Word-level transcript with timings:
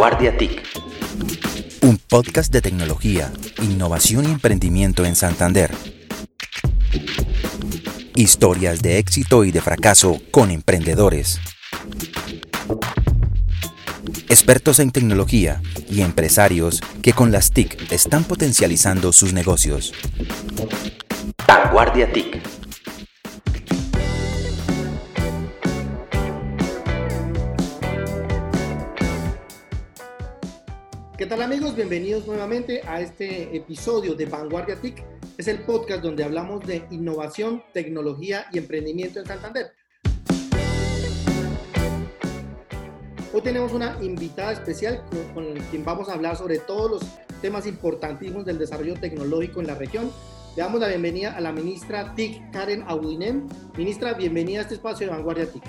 Vanguardia 0.00 0.34
TIC. 0.34 0.62
Un 1.82 1.98
podcast 1.98 2.50
de 2.50 2.62
tecnología, 2.62 3.30
innovación 3.60 4.24
y 4.24 4.28
emprendimiento 4.28 5.04
en 5.04 5.14
Santander. 5.14 5.74
Historias 8.14 8.80
de 8.80 8.96
éxito 8.96 9.44
y 9.44 9.50
de 9.50 9.60
fracaso 9.60 10.18
con 10.30 10.50
emprendedores. 10.50 11.38
Expertos 14.30 14.78
en 14.78 14.90
tecnología 14.90 15.60
y 15.90 16.00
empresarios 16.00 16.80
que 17.02 17.12
con 17.12 17.30
las 17.30 17.50
TIC 17.50 17.92
están 17.92 18.24
potencializando 18.24 19.12
sus 19.12 19.34
negocios. 19.34 19.92
Vanguardia 21.46 22.10
TIC. 22.10 22.59
Bienvenidos 31.80 32.26
nuevamente 32.26 32.82
a 32.86 33.00
este 33.00 33.56
episodio 33.56 34.14
de 34.14 34.26
Vanguardia 34.26 34.76
TIC. 34.76 35.02
Es 35.38 35.48
el 35.48 35.60
podcast 35.60 36.02
donde 36.02 36.22
hablamos 36.22 36.60
de 36.66 36.84
innovación, 36.90 37.62
tecnología 37.72 38.44
y 38.52 38.58
emprendimiento 38.58 39.18
en 39.18 39.24
Santander. 39.24 39.72
Hoy 43.32 43.40
tenemos 43.40 43.72
una 43.72 43.96
invitada 44.02 44.52
especial 44.52 45.02
con, 45.32 45.54
quien 45.70 45.82
vamos 45.82 46.10
a 46.10 46.12
hablar 46.12 46.36
sobre 46.36 46.58
todos 46.58 46.90
los 46.90 47.02
temas 47.40 47.66
importantísimos 47.66 48.44
del 48.44 48.58
desarrollo 48.58 49.00
tecnológico 49.00 49.60
en 49.60 49.68
la 49.68 49.74
región. 49.74 50.12
Le 50.56 50.62
damos 50.62 50.82
la 50.82 50.88
bienvenida 50.88 51.34
a 51.34 51.40
la 51.40 51.50
ministra 51.50 52.14
TIC, 52.14 52.50
Karen 52.50 52.84
Audinem. 52.88 53.48
Ministra, 53.78 54.12
bienvenida 54.12 54.58
a 54.58 54.62
este 54.64 54.74
espacio 54.74 55.06
de 55.06 55.14
Vanguardia 55.14 55.50
TIC. 55.50 55.62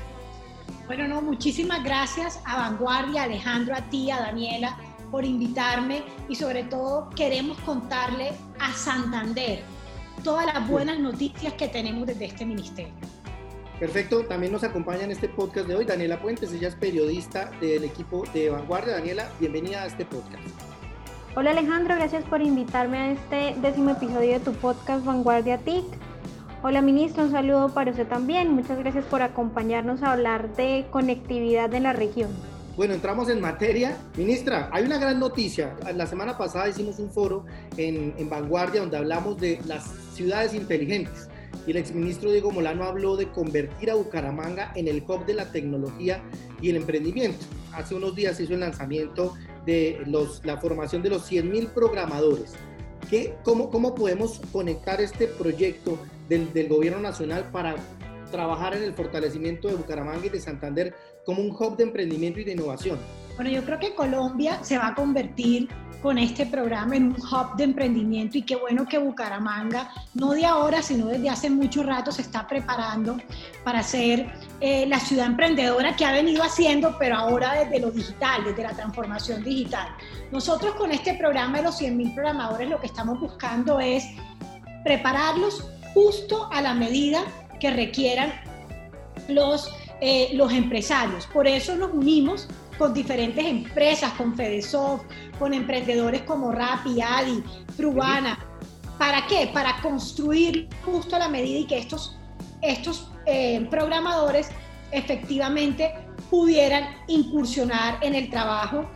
Bueno, 0.87 1.07
no, 1.07 1.21
muchísimas 1.21 1.85
gracias 1.85 2.41
a 2.43 2.57
Vanguardia, 2.57 3.23
Alejandro, 3.23 3.73
a 3.73 3.89
ti, 3.89 4.11
a 4.11 4.19
Daniela, 4.19 4.77
por 5.11 5.25
invitarme 5.25 6.03
y 6.29 6.35
sobre 6.35 6.63
todo 6.63 7.09
queremos 7.11 7.59
contarle 7.59 8.31
a 8.59 8.73
Santander 8.73 9.61
todas 10.23 10.45
las 10.45 10.67
buenas 10.67 10.99
noticias 10.99 11.53
que 11.53 11.67
tenemos 11.67 12.07
desde 12.07 12.25
este 12.25 12.45
ministerio. 12.45 12.93
Perfecto, 13.79 14.23
también 14.25 14.53
nos 14.53 14.63
acompaña 14.63 15.03
en 15.03 15.11
este 15.11 15.27
podcast 15.27 15.67
de 15.67 15.75
hoy 15.75 15.85
Daniela 15.85 16.21
Puentes, 16.21 16.53
ella 16.53 16.67
es 16.67 16.75
periodista 16.75 17.51
del 17.59 17.83
equipo 17.83 18.23
de 18.31 18.51
Vanguardia. 18.51 18.93
Daniela, 18.93 19.29
bienvenida 19.39 19.81
a 19.81 19.87
este 19.87 20.05
podcast. 20.05 20.43
Hola 21.35 21.51
Alejandro, 21.51 21.95
gracias 21.95 22.23
por 22.25 22.41
invitarme 22.41 22.97
a 22.97 23.11
este 23.11 23.55
décimo 23.59 23.91
episodio 23.91 24.33
de 24.33 24.39
tu 24.39 24.53
podcast 24.53 25.03
Vanguardia 25.03 25.57
TIC. 25.57 25.85
Hola 26.61 26.83
ministro, 26.83 27.23
un 27.23 27.31
saludo 27.31 27.73
para 27.73 27.89
usted 27.89 28.05
también. 28.05 28.53
Muchas 28.53 28.77
gracias 28.77 29.03
por 29.05 29.23
acompañarnos 29.23 30.03
a 30.03 30.11
hablar 30.11 30.55
de 30.55 30.85
conectividad 30.91 31.73
en 31.73 31.83
la 31.83 31.93
región. 31.93 32.29
Bueno, 32.75 32.93
entramos 32.93 33.29
en 33.29 33.41
materia. 33.41 33.97
Ministra, 34.17 34.69
hay 34.71 34.85
una 34.85 34.97
gran 34.97 35.19
noticia. 35.19 35.75
La 35.93 36.07
semana 36.07 36.37
pasada 36.37 36.69
hicimos 36.69 36.99
un 36.99 37.09
foro 37.11 37.45
en, 37.77 38.13
en 38.17 38.29
Vanguardia 38.29 38.81
donde 38.81 38.97
hablamos 38.97 39.39
de 39.39 39.59
las 39.67 39.85
ciudades 40.13 40.53
inteligentes 40.53 41.27
y 41.67 41.71
el 41.71 41.77
exministro 41.77 42.31
Diego 42.31 42.51
Molano 42.51 42.85
habló 42.85 43.15
de 43.15 43.27
convertir 43.27 43.91
a 43.91 43.95
Bucaramanga 43.95 44.71
en 44.75 44.87
el 44.87 45.03
hub 45.07 45.25
de 45.25 45.33
la 45.33 45.51
tecnología 45.51 46.23
y 46.61 46.69
el 46.69 46.77
emprendimiento. 46.77 47.45
Hace 47.73 47.95
unos 47.95 48.15
días 48.15 48.39
hizo 48.39 48.53
el 48.53 48.61
lanzamiento 48.61 49.33
de 49.65 50.01
los, 50.05 50.43
la 50.45 50.57
formación 50.57 51.01
de 51.01 51.09
los 51.09 51.29
100.000 51.29 51.69
programadores. 51.69 52.53
¿Qué, 53.09 53.35
cómo, 53.43 53.69
¿Cómo 53.69 53.95
podemos 53.95 54.41
conectar 54.51 55.01
este 55.01 55.27
proyecto 55.27 55.97
del, 56.29 56.51
del 56.53 56.69
gobierno 56.69 56.99
nacional 56.99 57.49
para 57.51 57.75
trabajar 58.31 58.73
en 58.75 58.83
el 58.83 58.93
fortalecimiento 58.93 59.67
de 59.67 59.75
Bucaramanga 59.75 60.25
y 60.25 60.29
de 60.29 60.39
Santander 60.39 60.95
como 61.25 61.41
un 61.41 61.51
hub 61.51 61.77
de 61.77 61.83
emprendimiento 61.83 62.39
y 62.39 62.43
de 62.43 62.53
innovación? 62.53 62.97
Bueno, 63.35 63.51
yo 63.51 63.63
creo 63.63 63.79
que 63.79 63.93
Colombia 63.93 64.63
se 64.63 64.77
va 64.77 64.87
a 64.87 64.95
convertir 64.95 65.69
con 66.01 66.17
este 66.17 66.45
programa 66.45 66.95
en 66.95 67.05
un 67.05 67.15
hub 67.15 67.55
de 67.57 67.63
emprendimiento 67.63 68.37
y 68.37 68.41
qué 68.41 68.55
bueno 68.55 68.87
que 68.87 68.97
Bucaramanga, 68.97 69.91
no 70.15 70.31
de 70.31 70.45
ahora, 70.45 70.81
sino 70.81 71.05
desde 71.07 71.29
hace 71.29 71.49
mucho 71.49 71.83
rato, 71.83 72.11
se 72.11 72.23
está 72.23 72.47
preparando 72.47 73.17
para 73.63 73.83
ser 73.83 74.31
eh, 74.59 74.85
la 74.87 74.99
ciudad 74.99 75.27
emprendedora 75.27 75.95
que 75.95 76.05
ha 76.05 76.11
venido 76.11 76.43
haciendo, 76.43 76.97
pero 76.97 77.17
ahora 77.17 77.53
desde 77.53 77.79
lo 77.79 77.91
digital, 77.91 78.43
desde 78.43 78.63
la 78.63 78.73
transformación 78.73 79.43
digital. 79.43 79.89
Nosotros 80.31 80.73
con 80.75 80.91
este 80.91 81.13
programa 81.13 81.57
de 81.57 81.65
los 81.65 81.79
100.000 81.79 82.15
programadores 82.15 82.69
lo 82.69 82.79
que 82.79 82.87
estamos 82.87 83.19
buscando 83.19 83.79
es 83.79 84.03
prepararlos 84.83 85.69
justo 85.93 86.49
a 86.51 86.61
la 86.61 86.73
medida 86.73 87.23
que 87.61 87.69
requieran 87.69 88.33
los, 89.29 89.71
eh, 90.01 90.31
los 90.33 90.51
empresarios. 90.51 91.27
Por 91.27 91.47
eso 91.47 91.75
nos 91.75 91.93
unimos 91.93 92.47
con 92.77 92.93
diferentes 92.93 93.45
empresas, 93.45 94.11
con 94.13 94.35
Fedesoft, 94.35 95.03
con 95.37 95.53
emprendedores 95.53 96.23
como 96.23 96.51
Rappi, 96.51 96.99
Adi, 96.99 97.43
Frubana. 97.77 98.37
¿Para 98.97 99.27
qué? 99.27 99.49
Para 99.53 99.79
construir 99.81 100.67
justo 100.83 101.15
a 101.15 101.19
la 101.19 101.29
medida 101.29 101.59
y 101.59 101.67
que 101.67 101.77
estos, 101.77 102.17
estos 102.61 103.11
eh, 103.27 103.67
programadores 103.69 104.49
efectivamente 104.91 105.93
pudieran 106.29 106.95
incursionar 107.07 107.99
en 108.01 108.15
el 108.15 108.29
trabajo 108.29 108.89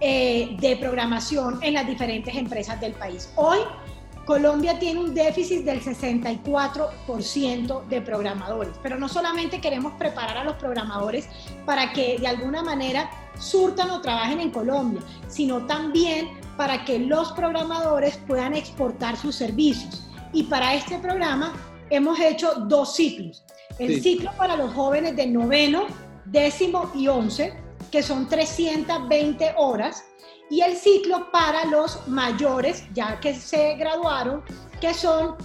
eh, 0.00 0.56
de 0.60 0.76
programación 0.76 1.60
en 1.62 1.74
las 1.74 1.86
diferentes 1.86 2.34
empresas 2.34 2.80
del 2.80 2.92
país. 2.92 3.32
Hoy 3.36 3.58
Colombia 4.28 4.78
tiene 4.78 5.00
un 5.00 5.14
déficit 5.14 5.64
del 5.64 5.82
64% 5.82 7.86
de 7.86 8.02
programadores, 8.02 8.74
pero 8.82 8.98
no 8.98 9.08
solamente 9.08 9.58
queremos 9.58 9.94
preparar 9.94 10.36
a 10.36 10.44
los 10.44 10.56
programadores 10.56 11.26
para 11.64 11.94
que 11.94 12.18
de 12.18 12.26
alguna 12.26 12.62
manera 12.62 13.08
surtan 13.38 13.88
o 13.88 14.02
trabajen 14.02 14.40
en 14.40 14.50
Colombia, 14.50 15.00
sino 15.28 15.64
también 15.64 16.28
para 16.58 16.84
que 16.84 16.98
los 16.98 17.32
programadores 17.32 18.18
puedan 18.26 18.54
exportar 18.54 19.16
sus 19.16 19.34
servicios. 19.34 20.06
Y 20.34 20.42
para 20.42 20.74
este 20.74 20.98
programa 20.98 21.54
hemos 21.88 22.20
hecho 22.20 22.52
dos 22.66 22.96
ciclos. 22.96 23.42
El 23.78 24.02
ciclo 24.02 24.30
para 24.36 24.56
los 24.56 24.74
jóvenes 24.74 25.16
de 25.16 25.26
noveno, 25.26 25.86
décimo 26.26 26.90
y 26.94 27.08
once, 27.08 27.54
que 27.90 28.02
son 28.02 28.28
320 28.28 29.54
horas, 29.56 30.04
y 30.50 30.60
el 30.60 30.76
ciclo 30.76 31.30
para 31.30 31.64
los 31.66 32.06
mayores, 32.08 32.84
ya 32.94 33.18
que 33.20 33.34
se 33.34 33.74
graduaron, 33.76 34.42
que 34.80 34.94
son 34.94 35.36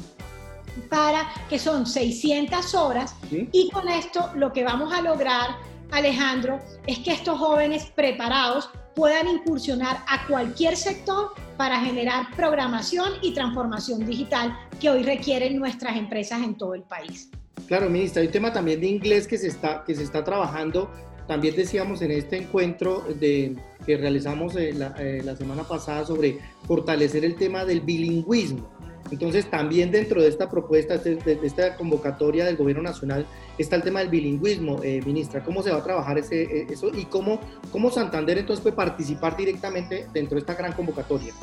para 0.89 1.31
que 1.49 1.59
son 1.59 1.85
600 1.85 2.73
horas 2.73 3.15
y 3.29 3.69
con 3.69 3.87
esto 3.87 4.31
lo 4.35 4.51
que 4.51 4.63
vamos 4.63 4.91
a 4.91 5.01
lograr, 5.01 5.57
Alejandro, 5.91 6.59
es 6.87 6.99
que 6.99 7.11
estos 7.11 7.37
jóvenes 7.37 7.85
preparados 7.95 8.69
puedan 8.95 9.27
incursionar 9.27 10.03
a 10.07 10.25
cualquier 10.27 10.75
sector 10.75 11.33
para 11.57 11.79
generar 11.79 12.35
programación 12.35 13.13
y 13.21 13.33
transformación 13.33 14.05
digital 14.05 14.57
que 14.79 14.89
hoy 14.89 15.03
requieren 15.03 15.59
nuestras 15.59 15.95
empresas 15.95 16.41
en 16.41 16.55
todo 16.55 16.73
el 16.73 16.83
país. 16.83 17.29
Claro, 17.67 17.89
ministra, 17.89 18.21
hay 18.21 18.27
un 18.27 18.33
tema 18.33 18.51
también 18.51 18.81
de 18.81 18.87
inglés 18.87 19.27
que 19.27 19.37
se 19.37 19.47
está, 19.47 19.83
que 19.85 19.95
se 19.95 20.03
está 20.03 20.23
trabajando 20.23 20.91
también 21.27 21.55
decíamos 21.55 22.01
en 22.01 22.11
este 22.11 22.37
encuentro 22.37 23.03
de, 23.19 23.57
que 23.85 23.97
realizamos 23.97 24.55
eh, 24.55 24.73
eh, 24.99 25.21
la, 25.23 25.35
semana 25.35 25.63
pasada 25.63 26.05
sobre 26.05 26.39
fortalecer 26.65 27.25
el 27.25 27.35
tema 27.35 27.65
del 27.65 27.81
bilingüismo. 27.81 28.71
Entonces, 29.11 29.49
también 29.49 29.91
dentro 29.91 30.21
de 30.21 30.29
esta 30.29 30.49
propuesta, 30.49 30.97
de, 30.97 31.37
esta 31.43 31.75
convocatoria 31.75 32.45
del 32.45 32.55
Gobierno 32.55 32.81
Nacional, 32.81 33.27
está 33.57 33.75
el 33.75 33.81
tema 33.83 33.99
del 33.99 34.07
bilingüismo, 34.09 34.81
eh, 34.83 35.01
ministra. 35.05 35.43
¿Cómo 35.43 35.61
se 35.61 35.71
va 35.71 35.77
a 35.77 35.83
trabajar 35.83 36.17
ese, 36.17 36.65
eso 36.71 36.89
y 36.93 37.05
cómo, 37.05 37.39
cómo 37.71 37.91
Santander 37.91 38.39
entonces 38.39 38.63
puede 38.63 38.75
participar 38.75 39.37
directamente 39.37 40.07
dentro 40.13 40.35
de 40.35 40.39
esta 40.39 40.55
gran 40.55 40.73
convocatoria? 40.73 41.33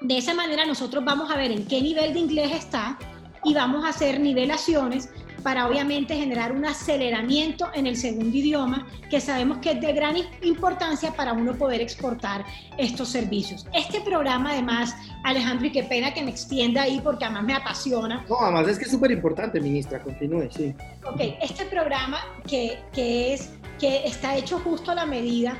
De 0.00 0.16
esa 0.16 0.32
manera 0.32 0.64
nosotros 0.64 1.04
vamos 1.04 1.28
a 1.28 1.36
ver 1.36 1.50
en 1.50 1.66
qué 1.66 1.82
nivel 1.82 2.14
de 2.14 2.20
inglés 2.20 2.52
está 2.52 2.96
y 3.42 3.52
vamos 3.52 3.84
a 3.84 3.88
hacer 3.88 4.20
nivelaciones 4.20 5.10
para 5.42 5.68
obviamente 5.68 6.14
generar 6.14 6.52
un 6.52 6.64
aceleramiento 6.64 7.68
en 7.74 7.86
el 7.86 7.96
segundo 7.96 8.36
idioma 8.36 8.86
que 9.10 9.20
sabemos 9.20 9.58
que 9.58 9.72
es 9.72 9.80
de 9.80 9.92
gran 9.92 10.16
importancia 10.42 11.12
para 11.12 11.32
uno 11.32 11.54
poder 11.54 11.80
exportar 11.80 12.44
estos 12.76 13.08
servicios. 13.08 13.66
Este 13.72 14.00
programa 14.00 14.52
además, 14.52 14.96
Alejandro, 15.24 15.66
y 15.66 15.72
qué 15.72 15.84
pena 15.84 16.12
que 16.12 16.22
me 16.22 16.30
extienda 16.30 16.82
ahí 16.82 17.00
porque 17.02 17.24
además 17.24 17.44
me 17.44 17.54
apasiona. 17.54 18.24
No, 18.28 18.36
además 18.40 18.68
es 18.68 18.78
que 18.78 18.84
es 18.84 18.90
súper 18.90 19.10
importante, 19.10 19.60
ministra, 19.60 20.02
continúe, 20.02 20.48
sí. 20.50 20.74
Ok, 21.06 21.20
este 21.40 21.64
programa 21.66 22.18
que, 22.46 22.78
que, 22.92 23.34
es, 23.34 23.52
que 23.78 24.06
está 24.06 24.36
hecho 24.36 24.58
justo 24.58 24.90
a 24.90 24.94
la 24.94 25.06
medida 25.06 25.56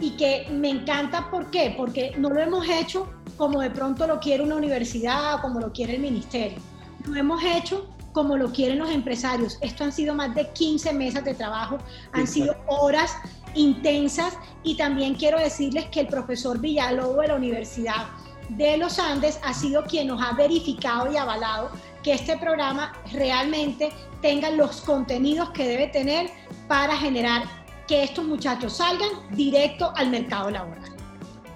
y 0.00 0.10
que 0.16 0.48
me 0.50 0.70
encanta, 0.70 1.30
¿por 1.30 1.50
qué? 1.50 1.74
Porque 1.76 2.12
no 2.18 2.30
lo 2.30 2.40
hemos 2.40 2.68
hecho 2.68 3.08
como 3.36 3.60
de 3.60 3.70
pronto 3.70 4.06
lo 4.06 4.20
quiere 4.20 4.42
una 4.42 4.56
universidad 4.56 5.36
o 5.36 5.40
como 5.40 5.60
lo 5.60 5.72
quiere 5.72 5.94
el 5.94 6.00
ministerio. 6.00 6.58
Lo 7.06 7.16
hemos 7.16 7.42
hecho 7.42 7.88
como 8.12 8.36
lo 8.36 8.52
quieren 8.52 8.78
los 8.78 8.90
empresarios. 8.90 9.58
Esto 9.60 9.84
han 9.84 9.92
sido 9.92 10.14
más 10.14 10.34
de 10.34 10.48
15 10.50 10.92
meses 10.92 11.24
de 11.24 11.34
trabajo, 11.34 11.78
han 12.12 12.26
sido 12.26 12.54
horas 12.66 13.16
intensas 13.54 14.38
y 14.62 14.76
también 14.76 15.14
quiero 15.14 15.38
decirles 15.38 15.86
que 15.86 16.00
el 16.00 16.06
profesor 16.06 16.58
Villalobos 16.58 17.22
de 17.22 17.28
la 17.28 17.34
Universidad 17.34 18.06
de 18.50 18.76
los 18.76 18.98
Andes 18.98 19.38
ha 19.44 19.54
sido 19.54 19.84
quien 19.84 20.08
nos 20.08 20.22
ha 20.22 20.32
verificado 20.32 21.10
y 21.10 21.16
avalado 21.16 21.70
que 22.02 22.12
este 22.12 22.36
programa 22.36 22.92
realmente 23.12 23.90
tenga 24.20 24.50
los 24.50 24.80
contenidos 24.82 25.50
que 25.50 25.66
debe 25.66 25.88
tener 25.88 26.30
para 26.68 26.96
generar 26.96 27.44
que 27.86 28.04
estos 28.04 28.24
muchachos 28.24 28.76
salgan 28.76 29.10
directo 29.30 29.92
al 29.96 30.10
mercado 30.10 30.50
laboral. 30.50 31.01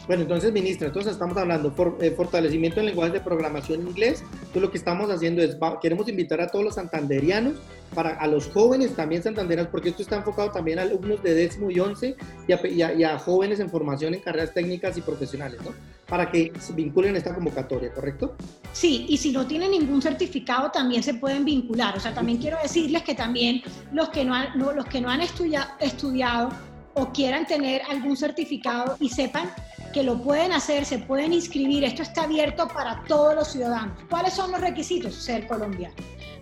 Bueno, 0.06 0.22
entonces, 0.22 0.52
ministra, 0.52 0.86
entonces 0.86 1.12
estamos 1.12 1.36
hablando 1.36 1.70
de 1.70 2.06
eh, 2.06 2.10
fortalecimiento 2.12 2.78
en 2.78 2.86
lenguajes 2.86 3.14
de 3.14 3.20
programación 3.20 3.88
inglés. 3.88 4.22
Entonces, 4.34 4.62
lo 4.62 4.70
que 4.70 4.78
estamos 4.78 5.10
haciendo 5.10 5.42
es, 5.42 5.56
queremos 5.82 6.08
invitar 6.08 6.40
a 6.40 6.46
todos 6.46 6.64
los 6.64 6.74
santanderianos, 6.76 7.54
para 7.94 8.10
a 8.10 8.26
los 8.26 8.48
jóvenes 8.48 8.94
también 8.94 9.22
santanderianos, 9.22 9.70
porque 9.70 9.88
esto 9.88 10.02
está 10.02 10.16
enfocado 10.16 10.50
también 10.52 10.78
a 10.78 10.82
alumnos 10.82 11.22
de 11.22 11.34
décimo 11.34 11.70
y 11.70 11.80
once 11.80 12.16
y 12.46 12.52
a, 12.52 12.92
y 12.92 13.18
jóvenes 13.18 13.58
en 13.60 13.68
formación 13.68 14.14
en 14.14 14.20
carreras 14.20 14.52
técnicas 14.54 14.96
y 14.96 15.00
profesionales, 15.00 15.60
¿no? 15.64 15.72
Para 16.06 16.30
que 16.30 16.52
vinculen 16.74 17.14
a 17.14 17.18
esta 17.18 17.34
convocatoria, 17.34 17.92
¿correcto? 17.92 18.36
Sí, 18.72 19.06
y 19.08 19.16
si 19.16 19.32
no 19.32 19.46
tienen 19.46 19.72
ningún 19.72 20.02
certificado 20.02 20.70
también 20.70 21.02
se 21.02 21.14
pueden 21.14 21.44
vincular. 21.44 21.96
O 21.96 22.00
sea, 22.00 22.14
también 22.14 22.38
quiero 22.38 22.58
decirles 22.62 23.02
que 23.02 23.14
también 23.14 23.62
los 23.92 24.10
que 24.10 24.24
no 24.24 24.34
han, 24.34 24.56
los 24.56 24.86
que 24.86 25.00
no 25.00 25.08
han 25.08 25.20
estudiado 25.22 26.50
o 26.94 27.12
quieran 27.12 27.46
tener 27.46 27.82
algún 27.88 28.16
certificado 28.16 28.96
y 29.00 29.08
sepan 29.08 29.50
que 29.92 30.02
lo 30.02 30.20
pueden 30.22 30.52
hacer, 30.52 30.84
se 30.84 30.98
pueden 30.98 31.32
inscribir. 31.32 31.84
Esto 31.84 32.02
está 32.02 32.24
abierto 32.24 32.68
para 32.68 33.02
todos 33.04 33.34
los 33.34 33.48
ciudadanos. 33.48 33.98
¿Cuáles 34.08 34.34
son 34.34 34.52
los 34.52 34.60
requisitos? 34.60 35.14
Ser 35.14 35.46
colombiano. 35.46 35.94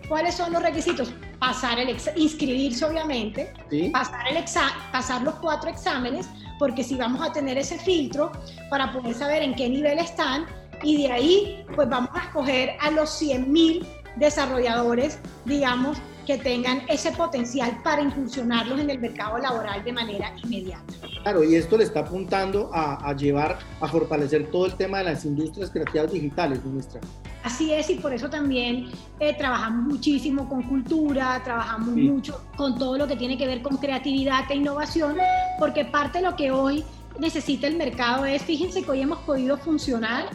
¿Cuáles 0.07 0.35
son 0.35 0.53
los 0.53 0.61
requisitos? 0.61 1.13
Pasar 1.39 1.79
el 1.79 1.97
inscribirse 2.15 2.85
obviamente, 2.85 3.51
pasar, 3.91 4.27
el 4.27 4.43
pasar 4.91 5.23
los 5.23 5.35
cuatro 5.35 5.69
exámenes, 5.69 6.27
porque 6.59 6.83
si 6.83 6.95
vamos 6.95 7.27
a 7.27 7.33
tener 7.33 7.57
ese 7.57 7.79
filtro 7.79 8.31
para 8.69 8.93
poder 8.93 9.15
saber 9.15 9.41
en 9.41 9.55
qué 9.55 9.67
nivel 9.67 9.97
están 9.97 10.45
y 10.83 11.03
de 11.03 11.11
ahí 11.11 11.65
pues 11.75 11.89
vamos 11.89 12.11
a 12.13 12.25
escoger 12.25 12.75
a 12.79 12.91
los 12.91 13.21
100.000 13.21 13.83
desarrolladores, 14.17 15.19
digamos, 15.45 15.97
que 16.25 16.37
tengan 16.37 16.81
ese 16.87 17.11
potencial 17.11 17.79
para 17.83 18.01
incursionarlos 18.01 18.79
en 18.79 18.89
el 18.89 18.99
mercado 18.99 19.37
laboral 19.37 19.83
de 19.83 19.93
manera 19.93 20.33
inmediata. 20.43 20.93
Claro, 21.23 21.43
y 21.43 21.55
esto 21.55 21.77
le 21.77 21.83
está 21.83 22.01
apuntando 22.01 22.69
a, 22.73 23.13
llevar, 23.13 23.59
a 23.79 23.87
fortalecer 23.87 24.49
todo 24.51 24.65
el 24.65 24.75
tema 24.75 24.99
de 24.99 25.05
las 25.05 25.25
industrias 25.25 25.69
creativas 25.69 26.11
digitales, 26.11 26.63
ministra. 26.63 27.01
Así 27.43 27.71
es, 27.71 27.89
y 27.91 27.95
por 27.95 28.11
eso 28.11 28.29
también 28.29 28.89
eh, 29.19 29.35
trabajamos 29.37 29.85
muchísimo 29.85 30.49
con 30.49 30.63
cultura, 30.63 31.41
trabajamos 31.43 31.89
mucho 31.89 32.43
con 32.57 32.77
todo 32.77 32.97
lo 32.97 33.07
que 33.07 33.15
tiene 33.15 33.37
que 33.37 33.45
ver 33.45 33.61
con 33.61 33.77
creatividad 33.77 34.49
e 34.49 34.55
innovación, 34.55 35.15
porque 35.59 35.85
parte 35.85 36.19
de 36.19 36.25
lo 36.25 36.35
que 36.35 36.49
hoy 36.49 36.83
necesita 37.19 37.67
el 37.67 37.77
mercado 37.77 38.25
es, 38.25 38.41
fíjense 38.41 38.81
que 38.81 38.91
hoy 38.91 39.01
hemos 39.01 39.19
podido 39.19 39.57
funcionar 39.57 40.29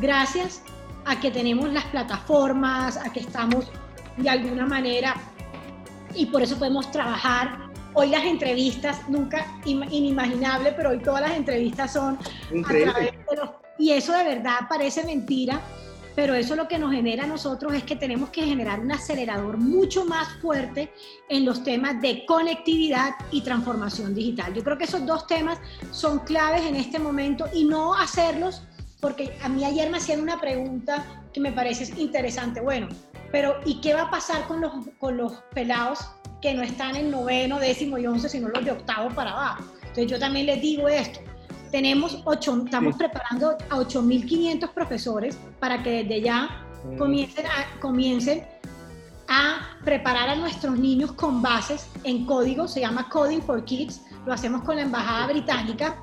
gracias 0.00 0.62
a 1.06 1.18
que 1.18 1.30
tenemos 1.30 1.72
las 1.72 1.84
plataformas, 1.86 2.96
a 2.96 3.10
que 3.12 3.20
estamos 3.20 3.66
de 4.16 4.28
alguna 4.28 4.66
manera 4.66 5.14
y 6.14 6.26
por 6.26 6.42
eso 6.42 6.58
podemos 6.58 6.90
trabajar. 6.90 7.70
Hoy 7.94 8.08
las 8.08 8.24
entrevistas, 8.24 9.08
nunca 9.08 9.46
inimaginable, 9.64 10.72
pero 10.72 10.90
hoy 10.90 11.00
todas 11.00 11.22
las 11.22 11.32
entrevistas 11.32 11.92
son 11.92 12.18
Increíble. 12.52 13.12
y 13.78 13.90
eso 13.90 14.12
de 14.12 14.22
verdad 14.22 14.60
parece 14.68 15.04
mentira, 15.04 15.60
pero 16.14 16.34
eso 16.34 16.54
lo 16.54 16.68
que 16.68 16.78
nos 16.78 16.92
genera 16.92 17.24
a 17.24 17.26
nosotros 17.26 17.74
es 17.74 17.82
que 17.82 17.96
tenemos 17.96 18.30
que 18.30 18.44
generar 18.44 18.78
un 18.80 18.92
acelerador 18.92 19.56
mucho 19.56 20.04
más 20.04 20.28
fuerte 20.40 20.92
en 21.28 21.44
los 21.44 21.64
temas 21.64 22.00
de 22.00 22.24
conectividad 22.26 23.14
y 23.32 23.40
transformación 23.40 24.14
digital. 24.14 24.54
Yo 24.54 24.62
creo 24.62 24.78
que 24.78 24.84
esos 24.84 25.04
dos 25.04 25.26
temas 25.26 25.58
son 25.90 26.20
claves 26.20 26.66
en 26.66 26.76
este 26.76 26.98
momento 26.98 27.46
y 27.52 27.64
no 27.64 27.94
hacerlos 27.94 28.62
porque 29.00 29.36
a 29.42 29.48
mí 29.48 29.64
ayer 29.64 29.90
me 29.90 29.96
hacían 29.96 30.20
una 30.20 30.40
pregunta 30.40 31.04
que 31.32 31.40
me 31.40 31.52
parece 31.52 31.92
interesante. 32.00 32.60
Bueno, 32.60 32.88
pero 33.32 33.56
¿y 33.64 33.80
qué 33.80 33.94
va 33.94 34.02
a 34.02 34.10
pasar 34.10 34.46
con 34.46 34.60
los, 34.60 34.72
con 34.98 35.16
los 35.16 35.32
pelados 35.54 36.00
que 36.40 36.54
no 36.54 36.62
están 36.62 36.96
en 36.96 37.10
noveno, 37.10 37.58
décimo 37.58 37.98
y 37.98 38.06
once, 38.06 38.28
sino 38.28 38.48
los 38.48 38.64
de 38.64 38.72
octavo 38.72 39.10
para 39.10 39.32
abajo? 39.32 39.64
Entonces 39.80 40.06
yo 40.06 40.18
también 40.18 40.46
les 40.46 40.60
digo 40.60 40.88
esto. 40.88 41.20
Tenemos 41.70 42.22
ocho, 42.24 42.62
estamos 42.64 42.96
preparando 42.96 43.50
a 43.50 43.76
8.500 43.76 44.72
profesores 44.72 45.38
para 45.60 45.82
que 45.82 46.02
desde 46.02 46.22
ya 46.22 46.66
mm. 46.84 46.96
comiencen 46.96 47.46
a, 47.46 47.80
comiencen 47.80 48.44
a 49.28 49.78
preparar 49.84 50.28
a 50.28 50.34
nuestros 50.34 50.76
niños 50.76 51.12
con 51.12 51.40
bases 51.40 51.88
en 52.02 52.26
código, 52.26 52.66
se 52.66 52.80
llama 52.80 53.08
Coding 53.08 53.40
for 53.40 53.64
Kids, 53.64 54.02
lo 54.26 54.32
hacemos 54.32 54.62
con 54.62 54.76
la 54.76 54.82
Embajada 54.82 55.28
Británica. 55.28 55.96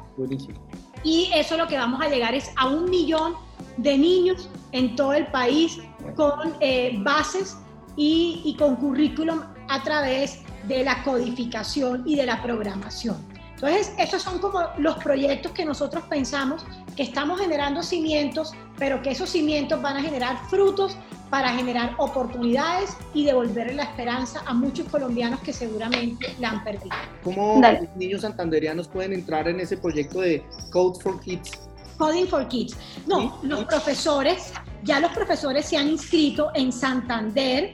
Y 1.03 1.29
eso 1.35 1.57
lo 1.57 1.67
que 1.67 1.77
vamos 1.77 2.01
a 2.01 2.07
llegar 2.07 2.33
es 2.33 2.49
a 2.55 2.67
un 2.67 2.89
millón 2.89 3.35
de 3.75 3.97
niños 3.97 4.49
en 4.71 4.95
todo 4.95 5.13
el 5.13 5.27
país 5.27 5.79
con 6.15 6.55
eh, 6.59 6.97
bases 6.99 7.57
y, 7.95 8.55
con 8.59 8.75
currículum 8.75 9.41
a 9.69 9.83
través 9.83 10.41
de 10.67 10.83
la 10.83 11.03
codificación 11.03 12.03
y 12.05 12.15
de 12.15 12.25
la 12.25 12.41
programación. 12.41 13.17
Entonces, 13.55 13.91
esos 13.97 14.21
son 14.21 14.37
como 14.37 14.61
los 14.77 14.97
proyectos 14.97 15.51
que 15.51 15.65
nosotros 15.65 16.03
pensamos 16.09 16.63
que 16.95 17.01
estamos 17.03 17.39
generando 17.39 17.81
cimientos, 17.81 18.53
pero 18.77 19.01
que 19.01 19.11
esos 19.11 19.31
cimientos 19.31 19.81
van 19.81 19.97
a 19.97 20.01
generar 20.01 20.37
frutos 20.47 20.95
para 21.29 21.49
generar 21.49 21.95
oportunidades 21.97 22.95
y 23.13 23.25
devolverle 23.25 23.73
la 23.73 23.83
esperanza 23.83 24.41
a 24.45 24.53
muchos 24.53 24.87
colombianos 24.89 25.39
que 25.41 25.53
seguramente 25.53 26.35
la 26.39 26.51
han 26.51 26.63
perdido. 26.63 26.95
¿Cómo 27.23 27.59
los 27.61 27.95
niños 27.95 28.21
santanderianos 28.21 28.87
pueden 28.87 29.13
entrar 29.13 29.47
en 29.47 29.59
ese 29.59 29.77
proyecto 29.77 30.21
de 30.21 30.43
Code 30.71 30.99
for 31.01 31.19
Kids? 31.19 31.66
Coding 31.97 32.27
for 32.27 32.47
Kids. 32.47 32.75
No, 33.05 33.39
los 33.43 33.65
profesores, 33.65 34.53
ya 34.83 34.99
los 34.99 35.11
profesores 35.11 35.65
se 35.65 35.77
han 35.77 35.89
inscrito 35.89 36.51
en 36.53 36.71
Santander. 36.71 37.73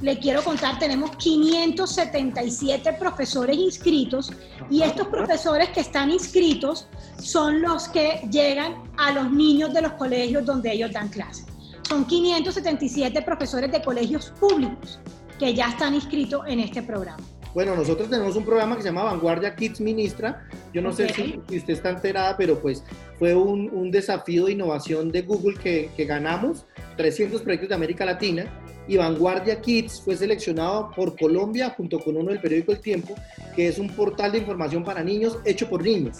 Le 0.00 0.18
quiero 0.18 0.42
contar, 0.42 0.78
tenemos 0.78 1.16
577 1.16 2.94
profesores 2.94 3.56
inscritos 3.56 4.32
y 4.68 4.82
estos 4.82 5.06
profesores 5.06 5.68
que 5.68 5.80
están 5.80 6.10
inscritos 6.10 6.88
son 7.20 7.62
los 7.62 7.88
que 7.88 8.28
llegan 8.30 8.82
a 8.96 9.12
los 9.12 9.30
niños 9.30 9.72
de 9.72 9.82
los 9.82 9.92
colegios 9.92 10.44
donde 10.44 10.72
ellos 10.72 10.92
dan 10.92 11.08
clases. 11.08 11.46
Son 11.88 12.04
577 12.04 13.22
profesores 13.22 13.70
de 13.70 13.82
colegios 13.82 14.32
públicos 14.40 14.98
que 15.38 15.54
ya 15.54 15.68
están 15.68 15.94
inscritos 15.94 16.42
en 16.48 16.60
este 16.60 16.82
programa. 16.82 17.22
Bueno, 17.54 17.76
nosotros 17.76 18.08
tenemos 18.08 18.34
un 18.36 18.44
programa 18.44 18.76
que 18.76 18.82
se 18.82 18.88
llama 18.88 19.04
Vanguardia 19.04 19.54
Kids 19.54 19.80
Ministra. 19.80 20.48
Yo 20.72 20.80
no 20.80 20.90
sé 20.92 21.12
si, 21.12 21.38
usted 21.54 21.74
está 21.74 21.90
enterada, 21.90 22.36
pero 22.36 22.58
pues 22.58 22.82
fue 23.18 23.34
un, 23.34 23.68
un 23.70 23.90
desafío 23.90 24.46
de 24.46 24.52
innovación 24.52 25.12
de 25.12 25.22
Google 25.22 25.58
que, 25.58 25.90
que, 25.94 26.06
ganamos, 26.06 26.64
300 26.96 27.42
proyectos 27.42 27.68
de 27.68 27.74
América 27.74 28.06
Latina, 28.06 28.46
y 28.88 28.96
Vanguardia 28.96 29.60
Kids 29.60 30.00
fue 30.00 30.16
seleccionado 30.16 30.90
por 30.96 31.16
Colombia 31.16 31.70
junto 31.76 32.00
con 32.00 32.16
uno 32.16 32.30
del 32.30 32.40
periódico 32.40 32.72
El 32.72 32.80
Tiempo, 32.80 33.14
que 33.54 33.68
es 33.68 33.78
un 33.78 33.88
portal 33.88 34.32
de 34.32 34.38
información 34.38 34.82
para 34.82 35.04
niños 35.04 35.38
hecho 35.44 35.68
por 35.68 35.82
niños. 35.82 36.18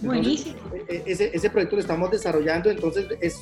Buenísimo. 0.00 0.56
E, 0.88 0.96
e, 0.96 1.02
ese, 1.06 1.30
ese 1.32 1.50
proyecto 1.50 1.76
lo 1.76 1.82
estamos 1.82 2.10
desarrollando, 2.10 2.70
entonces 2.70 3.06
es, 3.20 3.36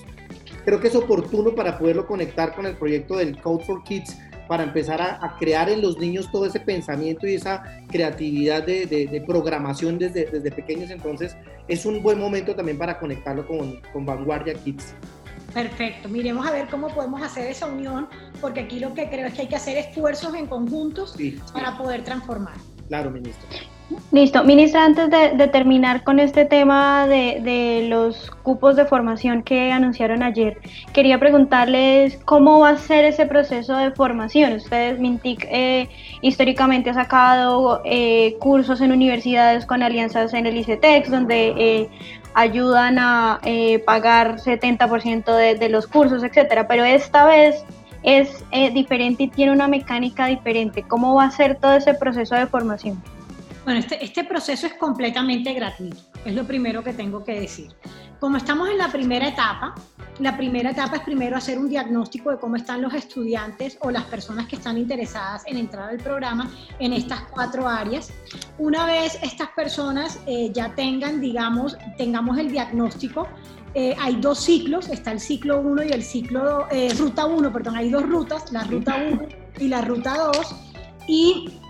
creo 0.65 0.81
que 0.81 0.89
es 0.89 0.95
oportuno 0.95 1.55
para 1.55 1.79
poderlo 1.79 2.07
conectar 2.07 2.55
con 2.55 2.67
el 2.67 2.77
proyecto 2.77 3.17
del 3.17 3.41
Code 3.41 3.65
for 3.65 3.83
Kids 3.85 4.17
para 4.51 4.65
empezar 4.65 5.01
a, 5.01 5.37
crear 5.39 5.69
en 5.69 5.81
los 5.81 5.97
niños 5.97 6.29
todo 6.33 6.45
ese 6.45 6.59
pensamiento 6.59 7.25
y 7.25 7.35
esa 7.35 7.63
creatividad 7.87 8.65
de, 8.65 9.23
programación 9.25 9.97
desde, 9.97 10.25
desde, 10.25 10.51
pequeños. 10.51 10.91
Entonces, 10.91 11.37
es 11.69 11.87
un 11.87 12.03
buen 12.03 12.19
momento 12.19 12.57
también 12.57 12.77
para 12.77 12.99
conectarlo 12.99 13.47
con, 13.47 13.81
con 13.93 14.05
Vanguardia 14.05 14.55
Kids. 14.55 14.93
Perfecto, 15.55 16.09
miremos 16.09 16.45
a 16.45 16.51
ver 16.51 16.67
cómo 16.67 16.89
podemos 16.89 17.23
hacer 17.23 17.49
esa 17.49 17.67
unión, 17.67 18.09
porque 18.41 18.59
aquí 18.59 18.81
lo 18.81 18.93
que 18.93 19.09
creo 19.09 19.29
es 19.29 19.35
que 19.35 19.43
hay 19.43 19.49
que 19.49 19.55
hacer 19.55 19.79
esfuerzos 19.79 20.35
en 20.35 20.49
conjuntos 20.49 21.15
para 21.53 21.79
poder 21.79 22.03
transformar. 22.03 22.57
Claro, 22.89 23.13
ministro. 23.13 23.47
Listo. 24.13 24.45
Ministra, 24.45 24.85
antes 24.85 25.11
de, 25.11 25.49
terminar 25.49 26.05
con 26.05 26.21
este 26.21 26.45
tema 26.45 27.07
de, 27.09 27.87
los 27.89 28.31
cupos 28.43 28.77
de 28.77 28.85
formación 28.85 29.43
que 29.43 29.73
anunciaron 29.73 30.23
ayer, 30.23 30.59
quería 30.93 31.19
preguntarles 31.19 32.17
cómo 32.25 32.61
va 32.61 32.71
a 32.71 32.77
ser 32.77 33.05
ese 33.05 33.27
proceso 33.27 33.77
de 33.77 33.91
formación. 33.91 34.55
Ustedes, 34.55 34.99
Mintic, 35.01 35.47
eh, 35.51 35.89
históricamente 36.23 36.91
ha 36.91 36.95
sacado 36.95 37.83
eh, 37.85 38.37
cursos 38.39 38.81
en 38.81 38.93
universidades 38.93 39.67
con 39.67 39.83
alianzas 39.83 40.35
en 40.35 40.47
el 40.47 40.57
ICETEX, 40.57 41.11
donde 41.11 41.55
eh, 41.57 41.89
ayudan 42.35 42.99
a 42.99 43.41
pagar 43.87 44.37
70% 44.37 45.37
de, 45.37 45.55
de 45.57 45.69
los 45.69 45.87
cursos, 45.89 46.23
etcétera. 46.23 46.69
Pero 46.69 46.85
esta 46.85 47.27
vez 47.27 47.65
es 48.03 48.45
diferente 48.73 49.25
y 49.25 49.29
tiene 49.29 49.53
una 49.53 49.69
mecánica 49.69 50.27
diferente. 50.27 50.83
¿Cómo 50.83 51.15
va 51.15 51.25
a 51.25 51.31
ser 51.31 51.57
todo 51.57 51.75
ese 51.75 51.95
proceso 51.95 52.37
de 52.37 52.47
formación? 52.47 53.03
Bueno, 53.65 53.81
este, 53.81 54.03
este, 54.03 54.25
proceso 54.25 54.67
es 54.67 54.75
completamente 54.75 55.53
gratuito, 55.53 55.99
es 56.25 56.35
lo 56.35 56.45
primero 56.45 56.83
que 56.83 56.93
tengo 56.93 57.23
que 57.23 57.41
decir. 57.41 57.69
Como 58.19 58.37
estamos 58.37 58.69
en 58.69 58.79
la 58.79 58.89
primera 58.89 59.29
etapa, 59.29 59.75
la 60.19 60.37
primera 60.37 60.71
etapa 60.71 60.97
es 60.97 61.03
primero 61.03 61.37
hacer 61.37 61.59
un 61.59 61.69
diagnóstico 61.69 62.31
de 62.31 62.39
cómo 62.39 62.57
están 62.57 62.83
los 62.83 62.93
estudiantes 62.93 63.79
o 63.81 63.91
las 63.91 64.05
personas 64.05 64.47
que 64.47 64.57
están 64.57 64.77
interesadas 64.77 65.43
en 65.47 65.57
entrar 65.57 65.89
al 65.89 65.99
programa 65.99 66.51
en 66.79 66.93
estas 66.93 67.23
cuatro 67.31 67.67
áreas. 67.67 68.13
Una 68.59 68.85
vez 68.87 69.19
estas 69.23 69.49
personas 69.51 70.19
eh, 70.27 70.51
ya 70.53 70.75
tengan, 70.75 71.21
digamos, 71.21 71.77
tengamos 71.97 72.39
el 72.39 72.51
diagnóstico, 72.51 73.27
eh, 73.75 73.95
hay 74.01 74.17
dos 74.17 74.41
ciclos, 74.41 74.89
está 74.89 75.13
el 75.13 75.21
ciclo 75.21 75.61
1 75.61 75.85
y 75.85 75.89
el 75.93 76.03
ciclo, 76.03 76.67
eh, 76.71 76.93
ruta 76.99 77.27
1, 77.27 77.53
perdón, 77.53 77.77
hay 77.77 77.89
dos 77.89 78.03
rutas, 78.03 78.51
la 78.53 78.65
ruta 78.65 78.97
1 79.11 79.29
y 79.61 79.69
la 79.69 79.81
ruta 79.83 80.17
2, 80.17 80.55
y 81.07 81.61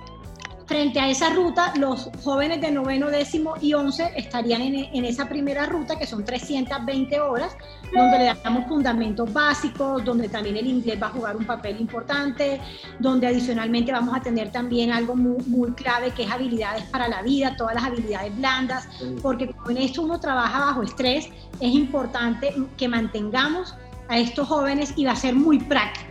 frente 0.71 1.01
a 1.01 1.09
esa 1.09 1.31
ruta, 1.31 1.73
los 1.81 2.11
jóvenes 2.23 2.61
de 2.61 2.71
noveno, 2.71 3.11
décimo 3.11 3.55
y 3.61 3.75
once 3.75 4.13
estarían 4.15 4.63
en, 4.63 5.05
esa 5.05 5.29
primera 5.29 5.67
ruta, 5.67 5.99
que 5.99 6.07
son 6.07 6.25
320 6.25 7.19
horas, 7.19 7.57
donde 7.93 8.19
le 8.21 8.35
damos 8.41 8.69
fundamentos 8.69 9.33
básicos, 9.33 10.05
donde 10.05 10.29
también 10.29 10.57
el 10.57 10.69
inglés 10.69 11.03
va 11.03 11.09
a 11.09 11.11
jugar 11.11 11.37
un 11.37 11.45
papel 11.45 11.81
importante, 11.81 12.61
donde 13.01 13.27
adicionalmente 13.27 13.91
vamos 13.91 14.15
a 14.15 14.21
tener 14.21 14.53
también 14.53 14.93
algo 14.93 15.17
muy, 15.17 15.43
muy 15.47 15.73
clave, 15.73 16.13
que 16.13 16.23
es 16.23 16.31
habilidades 16.31 16.85
para 16.85 17.09
la 17.09 17.21
vida, 17.23 17.57
todas 17.57 17.75
las 17.75 17.83
habilidades 17.83 18.37
blandas, 18.37 18.89
porque 19.23 19.49
con 19.49 19.77
esto 19.77 20.03
uno 20.03 20.21
trabaja 20.21 20.67
bajo 20.67 20.85
estrés, 20.85 21.31
es 21.59 21.75
importante 21.75 22.55
que 22.77 22.87
mantengamos 22.87 23.75
a 24.09 24.21
estos 24.21 24.47
jóvenes 24.47 24.93
y 24.95 25.05
va 25.05 25.13
a 25.13 25.17
ser 25.17 25.35
muy 25.35 25.59
práctico 25.59 26.10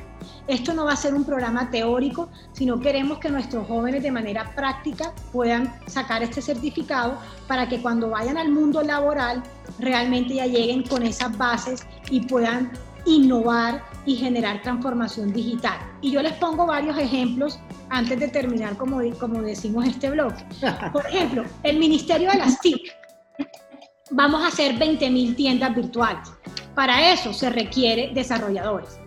esto 0.50 0.74
no 0.74 0.86
va 0.86 0.94
a 0.94 0.96
ser 0.96 1.13
un 1.13 1.24
programa 1.24 1.70
teórico, 1.70 2.29
sino 2.53 2.79
queremos 2.79 3.20
que 3.20 3.29
nuestros 3.29 3.68
jóvenes 3.68 4.01
de 4.01 4.12
manera 4.12 4.51
práctica 4.56 5.13
puedan 5.32 5.72
sacar 5.86 6.24
este 6.24 6.41
certificado 6.41 7.20
para 7.48 7.70
que 7.70 7.79
cuando 7.79 8.10
vayan 8.10 8.36
al 8.36 8.50
mundo 8.50 8.82
laboral 8.82 9.44
realmente 9.77 10.34
ya 10.34 10.48
lleguen 10.48 10.82
con 10.84 11.03
esas 11.03 11.38
bases 11.38 11.86
y 12.10 12.22
puedan 12.22 12.72
innovar 13.06 13.84
y 14.08 14.15
generar 14.15 14.63
transformación 14.63 15.32
digital. 15.32 15.77
Y 16.01 16.12
yo 16.12 16.22
les 16.24 16.34
pongo 16.34 16.65
varios 16.65 16.98
ejemplos 16.98 17.60
antes 17.89 18.20
de 18.20 18.27
terminar, 18.27 18.75
como, 18.75 19.01
como 19.20 19.44
decimos 19.44 19.86
este 19.86 20.10
blog. 20.10 20.34
Por 20.91 21.06
ejemplo, 21.06 21.44
el 21.62 21.77
Ministerio 21.77 22.32
de 22.32 22.38
las 22.38 22.60
TIC. 22.60 22.82
Vamos 24.12 24.41
a 24.41 24.48
hacer 24.48 24.74
20.000 24.79 25.36
tiendas 25.36 25.75
virtuales. 25.75 26.27
Para 26.74 27.12
eso 27.12 27.34
se 27.34 27.51
requiere 27.51 28.12
desarrolladores 28.15 28.99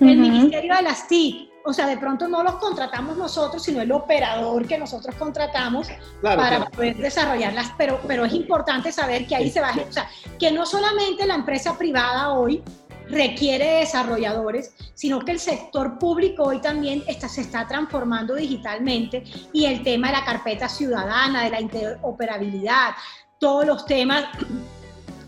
el 0.00 0.18
Ministerio 0.18 0.74
de 0.74 0.82
las 0.82 1.06
TIC, 1.06 1.50
o 1.64 1.72
sea, 1.72 1.86
de 1.86 1.98
pronto 1.98 2.26
no 2.26 2.42
los 2.42 2.54
contratamos 2.56 3.16
nosotros, 3.16 3.62
sino 3.62 3.82
el 3.82 3.92
operador 3.92 4.66
que 4.66 4.78
nosotros 4.78 5.14
contratamos 5.16 5.88
para 6.22 6.66
poder 6.70 6.96
desarrollarlas, 6.96 7.72
pero, 7.76 8.00
pero 8.06 8.24
es 8.24 8.32
importante 8.32 8.92
saber 8.92 9.26
que 9.26 9.36
ahí 9.36 9.50
se 9.50 9.60
va, 9.60 9.72
o 9.72 9.92
sea, 9.92 10.08
que 10.38 10.50
no 10.50 10.64
solamente 10.64 11.26
la 11.26 11.34
empresa 11.34 11.76
privada 11.76 12.30
hoy 12.32 12.62
requiere 13.10 13.80
desarrolladores, 13.80 14.72
sino 14.94 15.20
que 15.20 15.32
el 15.32 15.40
sector 15.40 15.98
público 15.98 16.44
hoy 16.44 16.60
también 16.60 17.02
está, 17.06 17.28
se 17.28 17.42
está 17.42 17.66
transformando 17.66 18.34
digitalmente 18.36 19.24
y 19.52 19.66
el 19.66 19.82
tema 19.82 20.08
de 20.08 20.14
la 20.14 20.24
carpeta 20.24 20.68
ciudadana, 20.68 21.44
de 21.44 21.50
la 21.50 21.60
interoperabilidad, 21.60 22.90
todos 23.38 23.66
los 23.66 23.84
temas 23.84 24.26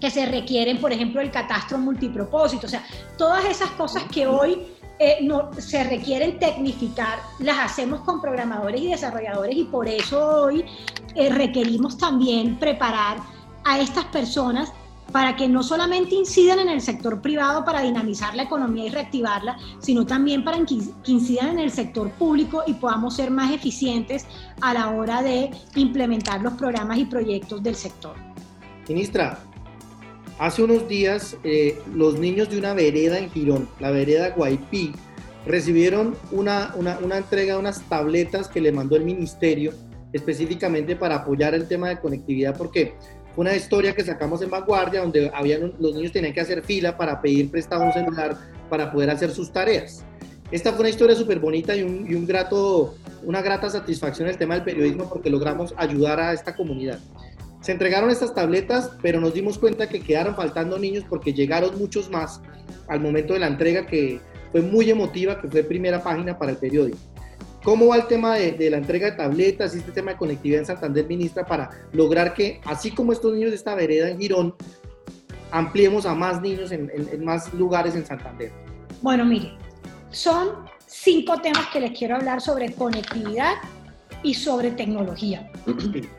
que 0.02 0.10
se 0.10 0.26
requieren, 0.26 0.80
por 0.80 0.92
ejemplo, 0.92 1.20
el 1.20 1.30
catastro 1.30 1.78
multipropósito, 1.78 2.66
o 2.66 2.68
sea, 2.68 2.84
todas 3.16 3.44
esas 3.44 3.70
cosas 3.70 4.02
que 4.12 4.26
hoy 4.26 4.58
eh, 4.98 5.18
no, 5.22 5.50
se 5.56 5.84
requieren 5.84 6.40
tecnificar, 6.40 7.20
las 7.38 7.60
hacemos 7.60 8.00
con 8.00 8.20
programadores 8.20 8.80
y 8.80 8.88
desarrolladores 8.88 9.56
y 9.56 9.62
por 9.62 9.86
eso 9.86 10.42
hoy 10.42 10.64
eh, 11.14 11.30
requerimos 11.30 11.98
también 11.98 12.58
preparar 12.58 13.18
a 13.62 13.78
estas 13.78 14.06
personas 14.06 14.72
para 15.12 15.36
que 15.36 15.46
no 15.46 15.62
solamente 15.62 16.16
incidan 16.16 16.58
en 16.58 16.70
el 16.70 16.80
sector 16.80 17.22
privado 17.22 17.64
para 17.64 17.82
dinamizar 17.82 18.34
la 18.34 18.42
economía 18.42 18.86
y 18.86 18.90
reactivarla, 18.90 19.56
sino 19.78 20.04
también 20.04 20.42
para 20.42 20.58
que 20.64 20.78
incidan 21.06 21.50
en 21.50 21.58
el 21.60 21.70
sector 21.70 22.10
público 22.10 22.64
y 22.66 22.74
podamos 22.74 23.14
ser 23.14 23.30
más 23.30 23.52
eficientes 23.52 24.26
a 24.62 24.74
la 24.74 24.90
hora 24.90 25.22
de 25.22 25.52
implementar 25.76 26.42
los 26.42 26.54
programas 26.54 26.98
y 26.98 27.04
proyectos 27.04 27.62
del 27.62 27.76
sector. 27.76 28.16
Ministra, 28.88 29.38
Hace 30.42 30.64
unos 30.64 30.88
días, 30.88 31.36
eh, 31.44 31.78
los 31.94 32.18
niños 32.18 32.50
de 32.50 32.58
una 32.58 32.74
vereda 32.74 33.16
en 33.16 33.30
Girón, 33.30 33.68
la 33.78 33.92
vereda 33.92 34.30
Guaipí, 34.30 34.90
recibieron 35.46 36.16
una, 36.32 36.74
entrega 37.16 37.54
de 37.54 37.60
unas 37.60 37.80
tabletas 37.82 38.48
que 38.48 38.60
le 38.60 38.72
mandó 38.72 38.96
el 38.96 39.04
ministerio 39.04 39.72
específicamente 40.12 40.96
para 40.96 41.14
apoyar 41.14 41.54
el 41.54 41.68
tema 41.68 41.90
de 41.90 42.00
conectividad, 42.00 42.58
porque 42.58 42.94
fue 43.36 43.42
una 43.42 43.54
historia 43.54 43.94
que 43.94 44.02
sacamos 44.02 44.42
en 44.42 44.50
Vanguardia, 44.50 45.02
donde 45.02 45.30
habían, 45.32 45.74
los 45.78 45.94
niños 45.94 46.10
tenían 46.10 46.32
que 46.32 46.40
hacer 46.40 46.64
fila 46.64 46.96
para 46.96 47.22
pedir 47.22 47.48
prestado 47.48 47.84
un 47.84 47.92
celular 47.92 48.36
para 48.68 48.90
poder 48.90 49.10
hacer 49.10 49.30
sus 49.30 49.52
tareas. 49.52 50.04
Esta 50.50 50.72
fue 50.72 50.80
una 50.80 50.88
historia 50.88 51.14
súper 51.14 51.38
bonita 51.38 51.76
y, 51.76 51.84
un, 51.84 52.04
y 52.10 52.16
un 52.16 52.26
grato, 52.26 52.96
una 53.22 53.42
grata 53.42 53.70
satisfacción 53.70 54.26
el 54.26 54.38
tema 54.38 54.54
del 54.54 54.64
periodismo 54.64 55.08
porque 55.08 55.30
logramos 55.30 55.72
ayudar 55.76 56.18
a 56.18 56.32
esta 56.32 56.56
comunidad. 56.56 56.98
Se 57.62 57.70
entregaron 57.70 58.10
estas 58.10 58.34
tabletas, 58.34 58.90
pero 59.00 59.20
nos 59.20 59.34
dimos 59.34 59.56
cuenta 59.56 59.88
que 59.88 60.00
quedaron 60.00 60.34
faltando 60.34 60.78
niños 60.78 61.04
porque 61.08 61.32
llegaron 61.32 61.78
muchos 61.78 62.10
más 62.10 62.40
al 62.88 63.00
momento 63.00 63.34
de 63.34 63.38
la 63.38 63.46
entrega 63.46 63.86
que 63.86 64.20
fue 64.50 64.60
muy 64.62 64.90
emotiva, 64.90 65.40
que 65.40 65.48
fue 65.48 65.62
primera 65.62 66.02
página 66.02 66.36
para 66.36 66.50
el 66.50 66.58
periódico. 66.58 66.98
¿Cómo 67.62 67.86
va 67.86 67.96
el 67.96 68.08
tema 68.08 68.34
de, 68.34 68.68
la 68.68 68.78
entrega 68.78 69.12
de 69.12 69.16
tabletas 69.16 69.76
y 69.76 69.78
este 69.78 69.92
tema 69.92 70.10
de 70.10 70.16
conectividad 70.16 70.58
en 70.58 70.66
Santander, 70.66 71.06
ministra, 71.06 71.46
para 71.46 71.70
lograr 71.92 72.34
que, 72.34 72.60
así 72.64 72.90
como 72.90 73.12
estos 73.12 73.32
niños 73.32 73.50
de 73.50 73.56
esta 73.56 73.76
vereda 73.76 74.10
en 74.10 74.18
Girón, 74.18 74.56
ampliemos 75.52 76.04
a 76.04 76.16
más 76.16 76.42
niños 76.42 76.72
en, 76.72 76.90
en 76.92 77.24
más 77.24 77.54
lugares 77.54 77.94
en 77.94 78.04
Santander? 78.04 78.50
Bueno, 79.00 79.24
mire, 79.24 79.52
son 80.10 80.64
cinco 80.86 81.40
temas 81.40 81.68
que 81.72 81.78
les 81.78 81.96
quiero 81.96 82.16
hablar 82.16 82.40
sobre 82.40 82.72
conectividad 82.72 83.54
y 84.22 84.34
sobre 84.34 84.70
tecnología. 84.70 85.50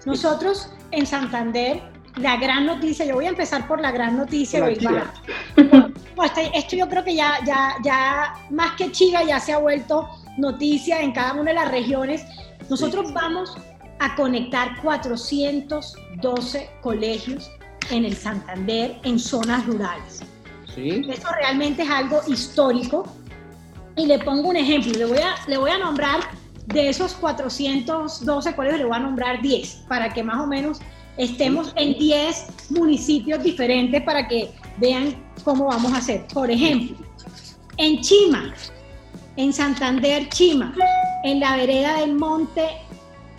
Nosotros 0.06 0.70
en 0.92 1.06
Santander, 1.06 1.82
la 2.18 2.38
gran 2.38 2.66
noticia, 2.66 3.06
yo 3.06 3.16
voy 3.16 3.26
a 3.26 3.30
empezar 3.30 3.68
por 3.68 3.82
la 3.82 3.92
gran 3.92 4.18
noticia. 4.18 4.68
esto 6.54 6.76
yo 6.76 6.88
creo 6.88 7.04
que 7.04 7.16
ya, 7.16 7.40
ya, 7.46 7.76
ya, 7.84 8.34
más 8.50 8.76
que 8.78 8.92
chiva, 8.92 9.24
ya 9.24 9.40
se 9.40 9.54
ha 9.54 9.58
vuelto 9.58 10.08
noticia 10.38 11.02
en 11.02 11.12
cada 11.12 11.34
una 11.34 11.52
de 11.52 11.56
las 11.56 11.72
regiones. 11.72 12.26
Nosotros 12.70 13.14
vamos 13.14 13.56
a 14.00 14.16
conectar 14.16 14.82
412 14.82 16.70
colegios 16.82 17.50
en 17.90 18.06
el 18.06 18.16
Santander 18.16 18.98
en 19.04 19.20
zonas 19.20 19.66
rurales. 19.66 20.22
¿Sí? 20.74 21.06
Eso 21.10 21.28
realmente 21.40 21.84
es 21.84 21.90
algo 21.90 22.22
histórico. 22.28 23.06
Y 23.96 24.08
le 24.08 24.18
pongo 24.20 24.50
un 24.50 24.56
ejemplo, 24.56 24.92
le 24.94 25.06
voy 25.06 25.20
a, 25.20 25.36
le 25.48 25.58
voy 25.58 25.70
a 25.70 25.78
nombrar 25.78 26.22
de 26.68 26.90
esos 26.90 27.14
412 27.16 28.56
colegios 28.56 28.80
le 28.80 28.86
voy 28.86 28.96
a 28.96 29.00
nombrar 29.00 29.42
10 29.42 29.86
para 29.88 30.14
que 30.14 30.24
más 30.24 30.42
o 30.42 30.48
menos 30.48 30.80
estemos 31.18 31.74
en 31.76 31.98
10 31.98 32.72
municipios 32.72 33.44
diferentes 33.44 34.02
para 34.04 34.28
que 34.28 34.52
vean 34.78 35.16
cómo 35.44 35.66
vamos 35.66 35.94
a 35.94 35.98
hacer. 35.98 36.26
Por 36.34 36.50
ejemplo, 36.50 36.98
en 37.78 38.02
Chima, 38.02 38.54
en 39.36 39.54
Santander, 39.54 40.30
Chima, 40.30 40.74
en 41.24 41.40
la 41.40 41.58
vereda 41.58 42.00
del 42.00 42.14
Monte, 42.16 42.68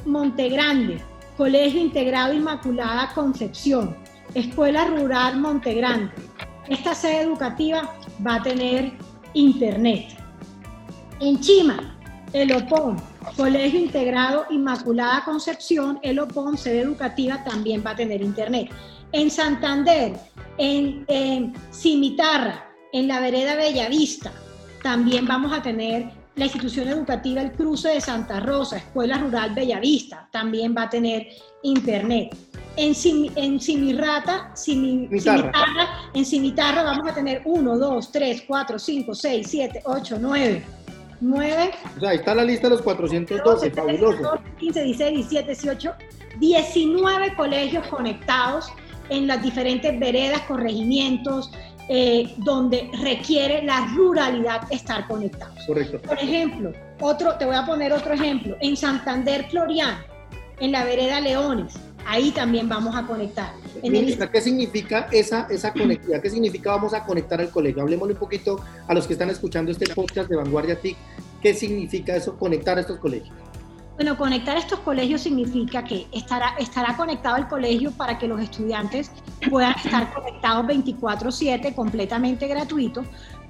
Monte 0.04 0.49
Grande, 0.49 1.00
Colegio 1.37 1.81
Integrado 1.81 2.33
Inmaculada 2.33 3.12
Concepción, 3.14 3.97
Escuela 4.35 4.87
Rural 4.87 5.38
Monte 5.40 5.75
Grande. 5.75 6.12
Esta 6.69 6.95
sede 6.95 7.23
educativa 7.23 7.95
va 8.26 8.37
a 8.37 8.43
tener 8.43 8.93
internet. 9.35 10.16
En 11.21 11.40
Chima, 11.40 11.94
el 12.35 12.53
OPON, 12.53 13.00
Colegio 13.37 13.79
Integrado 13.79 14.47
Inmaculada 14.50 15.25
Concepción, 15.25 16.00
el 16.03 16.19
OPON, 16.19 16.59
sede 16.59 16.81
educativa, 16.81 17.45
también 17.45 17.83
va 17.87 17.93
a 17.93 17.97
tener 17.97 18.21
internet. 18.21 18.71
En 19.12 19.31
Santander, 19.31 20.14
en, 20.59 21.55
Cimitarra, 21.71 22.69
en 22.93 23.07
la 23.07 23.21
vereda 23.21 23.55
Bellavista, 23.55 24.33
también 24.83 25.26
vamos 25.26 25.53
a 25.53 25.62
tener 25.62 26.11
la 26.35 26.47
institución 26.47 26.88
educativa 26.88 27.41
El 27.41 27.53
Cruce 27.53 27.91
de 27.91 28.00
Santa 28.00 28.41
Rosa, 28.41 28.79
Escuela 28.79 29.17
Rural 29.19 29.55
Bellavista, 29.55 30.29
también 30.33 30.75
va 30.76 30.83
a 30.83 30.91
tener 30.91 31.29
internet. 31.62 32.37
En, 32.76 32.95
en 33.37 33.61
Cimirrata, 33.61 34.50
Cimitarra, 34.57 36.11
en 36.12 36.25
Cimitarra 36.25 36.83
vamos 36.83 37.09
a 37.09 37.14
tener 37.14 37.43
1, 37.45 37.79
2, 37.79 38.11
3, 38.11 38.43
4, 38.49 38.79
5, 38.81 39.14
6, 39.14 39.47
7, 39.49 39.83
8, 39.85 40.19
9. 40.21 40.84
9. 41.25 41.71
O 41.97 42.00
sea, 42.00 42.11
ahí 42.11 42.16
está 42.16 42.35
la 42.35 42.45
lista 42.45 42.69
de 42.69 42.75
los 42.75 42.83
412, 42.83 43.71
fabuloso. 43.71 44.38
15, 44.59 44.83
16, 44.83 45.14
17, 45.14 45.47
18, 45.47 45.95
19 46.38 47.35
colegios 47.35 47.87
conectados 47.88 48.71
en 49.09 49.26
las 49.26 49.43
diferentes 49.43 49.99
veredas, 49.99 50.40
corregimientos, 50.43 51.50
eh, 51.88 52.35
donde 52.38 52.90
requiere 53.02 53.62
la 53.62 53.87
ruralidad 53.95 54.62
estar 54.71 55.07
conectados. 55.07 55.59
Correcto. 55.66 56.00
Por 56.00 56.19
ejemplo, 56.19 56.73
otro, 57.00 57.37
te 57.37 57.45
voy 57.45 57.57
a 57.57 57.66
poner 57.66 57.93
otro 57.93 58.14
ejemplo. 58.14 58.57
En 58.61 58.76
Santander 58.76 59.47
Florian, 59.50 59.99
en 60.61 60.73
la 60.73 60.85
vereda 60.85 61.21
Leones, 61.21 61.75
ahí 62.06 62.30
también 62.30 62.68
vamos 62.68 62.94
a 62.96 63.06
conectar. 63.06 63.52
¿Qué 63.82 64.40
significa 64.40 65.08
esa, 65.12 65.46
esa 65.50 65.73
conectividad? 65.73 66.20
¿Qué 66.23 66.30
significa 66.30 66.70
vamos 66.70 66.94
a 66.94 67.04
conectar 67.04 67.40
al 67.40 67.50
colegio? 67.50 67.82
Hablemosle 67.82 68.14
un 68.14 68.18
poquito 68.18 68.61
a 68.87 68.94
los 68.94 69.06
que 69.06 69.14
están 69.14 69.30
escuchando 69.30 69.70
este 69.70 69.92
podcast 69.94 70.28
de 70.28 70.37
Vanguardia 70.37 70.80
TIC. 70.80 70.96
¿Qué 71.42 71.54
significa 71.54 72.16
eso, 72.16 72.37
conectar 72.38 72.78
a 72.78 72.80
estos 72.80 72.99
colegios? 72.99 73.34
Bueno, 73.96 74.16
conectar 74.16 74.56
estos 74.56 74.80
colegios 74.80 75.20
significa 75.20 75.84
que 75.84 76.08
estará, 76.11 76.56
estará 76.58 76.96
conectado 76.96 77.37
el 77.37 77.46
colegio 77.46 77.92
para 77.92 78.18
que 78.18 78.26
los 78.26 78.40
estudiantes 78.40 79.12
puedan 79.49 79.73
estar 79.76 80.12
conectados 80.12 80.66
24/7 80.66 81.75
completamente 81.75 82.49
gratuito, 82.49 83.04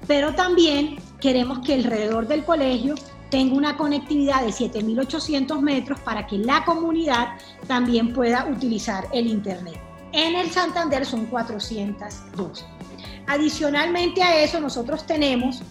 pero 0.07 0.35
también 0.35 0.97
queremos 1.19 1.59
que 1.59 1.73
alrededor 1.73 2.27
del 2.27 2.43
colegio 2.43 2.93
tenga 3.29 3.55
una 3.55 3.77
conectividad 3.77 4.41
de 4.41 4.49
7.800 4.49 5.59
metros 5.61 5.99
para 6.01 6.25
que 6.27 6.37
la 6.37 6.63
comunidad 6.65 7.37
también 7.67 8.13
pueda 8.13 8.47
utilizar 8.49 9.07
el 9.11 9.27
Internet. 9.27 9.79
En 10.11 10.35
el 10.35 10.49
Santander 10.51 11.05
son 11.05 11.25
402. 11.25 12.65
Adicionalmente 13.27 14.21
a 14.23 14.43
eso, 14.43 14.59
nosotros 14.59 15.05
tenemos 15.05 15.61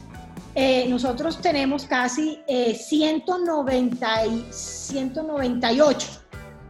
eh, 0.57 0.87
nosotros 0.89 1.41
tenemos 1.41 1.85
casi 1.85 2.39
190 2.47 4.27
y 4.27 4.47
198, 4.51 6.09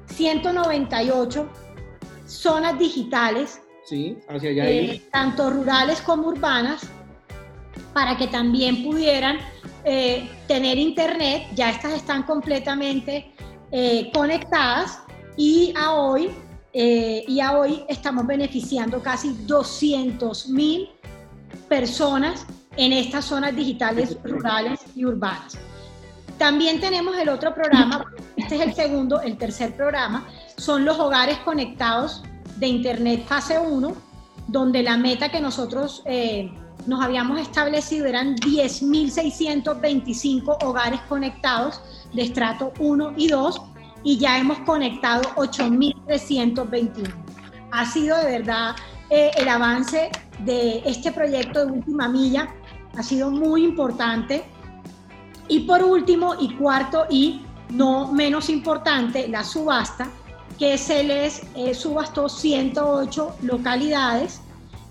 198 0.07 1.49
zonas 2.27 2.79
digitales, 2.79 3.61
sí, 3.85 4.17
hacia 4.27 4.51
allá 4.51 4.71
eh, 4.71 5.03
tanto 5.13 5.51
rurales 5.51 6.01
como 6.01 6.29
urbanas, 6.29 6.87
para 7.93 8.17
que 8.17 8.27
también 8.29 8.85
pudieran 8.85 9.39
eh, 9.85 10.29
tener 10.47 10.79
internet. 10.79 11.47
Ya 11.55 11.71
estas 11.71 11.93
están 11.95 12.23
completamente 12.25 13.33
conectadas 14.13 15.01
y 15.37 15.75
a 15.77 15.95
hoy 15.95 16.31
y 16.73 17.41
a 17.41 17.59
hoy 17.59 17.85
estamos 17.89 18.25
beneficiando 18.25 19.03
casi 19.03 19.35
200 19.47 20.49
mil 20.51 20.91
personas 21.69 22.47
en 22.77 22.93
estas 22.93 23.25
zonas 23.25 23.55
digitales 23.55 24.17
rurales 24.23 24.81
y 24.95 25.05
urbanas. 25.05 25.59
También 26.39 26.81
tenemos 26.81 27.17
el 27.17 27.29
otro 27.29 27.55
programa, 27.55 28.05
este 28.37 28.57
es 28.57 28.61
el 28.61 28.75
segundo, 28.75 29.21
el 29.21 29.39
tercer 29.39 29.77
programa, 29.77 30.27
son 30.57 30.85
los 30.85 30.99
hogares 30.99 31.39
conectados 31.39 32.23
de 32.57 32.67
Internet 32.67 33.25
fase 33.27 33.59
1, 33.59 33.95
donde 34.49 34.83
la 34.83 34.97
meta 34.97 35.31
que 35.31 35.41
nosotros 35.41 36.03
eh, 36.07 36.53
nos 36.87 37.03
habíamos 37.03 37.41
establecido 37.41 38.07
eran 38.07 38.37
10.625 38.37 40.65
hogares 40.65 41.01
conectados 41.09 41.81
de 42.13 42.23
estrato 42.23 42.73
1 42.79 43.15
y 43.17 43.27
2 43.29 43.63
y 44.03 44.19
ya 44.19 44.39
hemos 44.39 44.59
conectado 44.61 45.23
8.321. 45.37 47.13
Ha 47.73 47.87
sido 47.87 48.17
de 48.19 48.25
verdad 48.25 48.77
eh, 49.11 49.31
el 49.37 49.49
avance 49.49 50.11
de 50.41 50.83
este 50.85 51.13
proyecto 51.13 51.67
de 51.67 51.73
última 51.73 52.09
milla 52.09 52.49
ha 52.97 53.03
sido 53.03 53.31
muy 53.31 53.65
importante. 53.65 54.45
Y 55.49 55.61
por 55.61 55.83
último 55.83 56.35
y 56.39 56.55
cuarto 56.55 57.07
y 57.11 57.43
no 57.71 58.13
menos 58.13 58.49
importante, 58.49 59.29
la 59.29 59.45
subasta, 59.45 60.09
que 60.59 60.79
se 60.79 61.05
les 61.05 61.43
eh, 61.55 61.75
subastó 61.75 62.29
108 62.29 63.37
localidades 63.43 64.41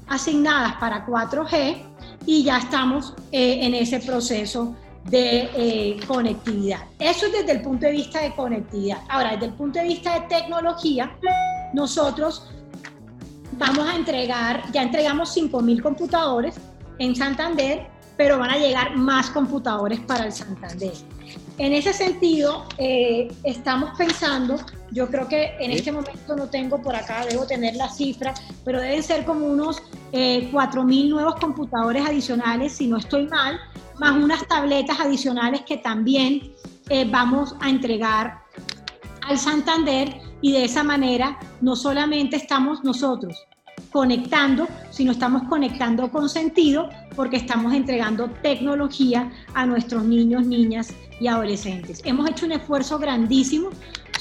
asignadas 0.07 0.75
para 0.75 1.05
4G 1.05 1.77
y 2.25 2.43
ya 2.43 2.57
estamos 2.57 3.13
eh, 3.31 3.59
en 3.61 3.73
ese 3.73 3.99
proceso 3.99 4.75
de 5.05 5.49
eh, 5.55 5.99
conectividad. 6.07 6.81
Eso 6.99 7.25
es 7.25 7.33
desde 7.33 7.51
el 7.53 7.61
punto 7.61 7.85
de 7.85 7.91
vista 7.91 8.21
de 8.21 8.33
conectividad. 8.35 8.99
Ahora, 9.09 9.31
desde 9.31 9.47
el 9.47 9.53
punto 9.53 9.79
de 9.79 9.85
vista 9.85 10.19
de 10.19 10.27
tecnología, 10.27 11.15
nosotros 11.73 12.49
vamos 13.57 13.87
a 13.87 13.95
entregar, 13.95 14.63
ya 14.71 14.83
entregamos 14.83 15.35
5.000 15.35 15.81
computadores 15.81 16.55
en 16.99 17.15
Santander 17.15 17.93
pero 18.17 18.37
van 18.37 18.51
a 18.51 18.57
llegar 18.57 18.95
más 18.95 19.29
computadores 19.29 19.99
para 20.01 20.25
el 20.25 20.31
Santander. 20.31 20.93
En 21.57 21.73
ese 21.73 21.93
sentido, 21.93 22.65
eh, 22.77 23.31
estamos 23.43 23.91
pensando, 23.97 24.57
yo 24.93 25.07
creo 25.09 25.27
que 25.27 25.55
en 25.59 25.71
este 25.71 25.91
momento 25.91 26.35
no 26.35 26.47
tengo 26.47 26.81
por 26.81 26.95
acá, 26.95 27.25
debo 27.29 27.45
tener 27.45 27.75
la 27.75 27.89
cifra, 27.89 28.33
pero 28.63 28.79
deben 28.79 29.03
ser 29.03 29.25
como 29.25 29.45
unos 29.45 29.81
eh, 30.11 30.49
4.000 30.51 31.09
nuevos 31.09 31.35
computadores 31.35 32.05
adicionales, 32.05 32.73
si 32.73 32.87
no 32.87 32.97
estoy 32.97 33.27
mal, 33.27 33.59
más 33.99 34.11
unas 34.11 34.47
tabletas 34.47 34.99
adicionales 34.99 35.61
que 35.61 35.77
también 35.77 36.51
eh, 36.89 37.05
vamos 37.09 37.55
a 37.59 37.69
entregar 37.69 38.43
al 39.27 39.37
Santander 39.37 40.21
y 40.41 40.51
de 40.51 40.65
esa 40.65 40.83
manera 40.83 41.39
no 41.61 41.75
solamente 41.75 42.35
estamos 42.35 42.83
nosotros 42.83 43.45
conectando, 43.91 44.67
sino 44.89 45.11
estamos 45.11 45.43
conectando 45.43 46.11
con 46.11 46.27
sentido 46.27 46.89
porque 47.15 47.37
estamos 47.37 47.73
entregando 47.73 48.29
tecnología 48.41 49.31
a 49.53 49.65
nuestros 49.65 50.03
niños, 50.03 50.45
niñas 50.45 50.93
y 51.19 51.27
adolescentes. 51.27 52.01
Hemos 52.03 52.29
hecho 52.29 52.45
un 52.45 52.53
esfuerzo 52.53 52.97
grandísimo. 52.99 53.69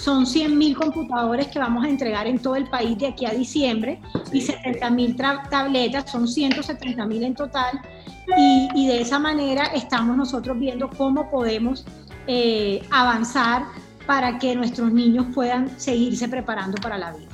Son 0.02 0.26
100.000 0.26 0.74
computadores 0.74 1.46
que 1.46 1.60
vamos 1.60 1.84
a 1.84 1.88
entregar 1.88 2.26
en 2.26 2.40
todo 2.40 2.56
el 2.56 2.68
país 2.68 2.98
de 2.98 3.06
aquí 3.06 3.24
a 3.24 3.30
diciembre 3.30 4.00
y 4.32 4.40
70.000 4.40 5.48
tabletas, 5.48 6.10
son 6.10 6.26
170.000 6.26 7.22
en 7.22 7.34
total. 7.36 7.80
Y, 8.74 8.88
de 8.88 9.00
esa 9.00 9.20
manera 9.20 9.66
estamos 9.66 10.16
nosotros 10.16 10.58
viendo 10.58 10.90
cómo 10.90 11.30
podemos 11.30 11.86
eh, 12.26 12.82
avanzar 12.90 13.62
para 14.04 14.40
que 14.40 14.56
nuestros 14.56 14.92
niños 14.92 15.26
puedan 15.32 15.70
seguirse 15.78 16.26
preparando 16.26 16.82
para 16.82 16.98
la 16.98 17.12
vida. 17.12 17.28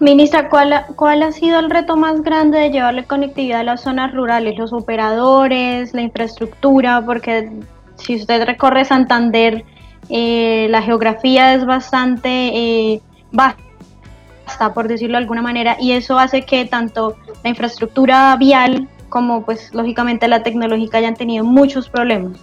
Ministra, 0.00 0.48
¿cuál, 0.48 0.86
¿cuál 0.96 1.22
ha 1.22 1.32
sido 1.32 1.60
el 1.60 1.68
reto 1.68 1.98
más 1.98 2.22
grande 2.22 2.58
de 2.58 2.70
llevarle 2.70 3.04
conectividad 3.04 3.60
a 3.60 3.64
las 3.64 3.82
zonas 3.82 4.14
rurales? 4.14 4.56
¿Los 4.56 4.72
operadores, 4.72 5.92
la 5.92 6.00
infraestructura? 6.00 7.04
Porque 7.04 7.50
si 7.96 8.16
usted 8.16 8.46
recorre 8.46 8.86
Santander, 8.86 9.62
eh, 10.08 10.68
la 10.70 10.82
geografía 10.82 11.54
es 11.54 11.64
bastante 11.66 12.28
eh, 12.28 13.00
vasta, 13.32 14.72
por 14.74 14.88
decirlo 14.88 15.16
de 15.16 15.22
alguna 15.22 15.42
manera, 15.42 15.76
y 15.80 15.92
eso 15.92 16.18
hace 16.18 16.42
que 16.42 16.64
tanto 16.64 17.16
la 17.42 17.50
infraestructura 17.50 18.34
vial 18.36 18.88
como 19.08 19.44
pues 19.44 19.72
lógicamente 19.74 20.28
la 20.28 20.42
tecnológica 20.42 20.98
hayan 20.98 21.14
tenido 21.14 21.44
muchos 21.44 21.88
problemas. 21.88 22.38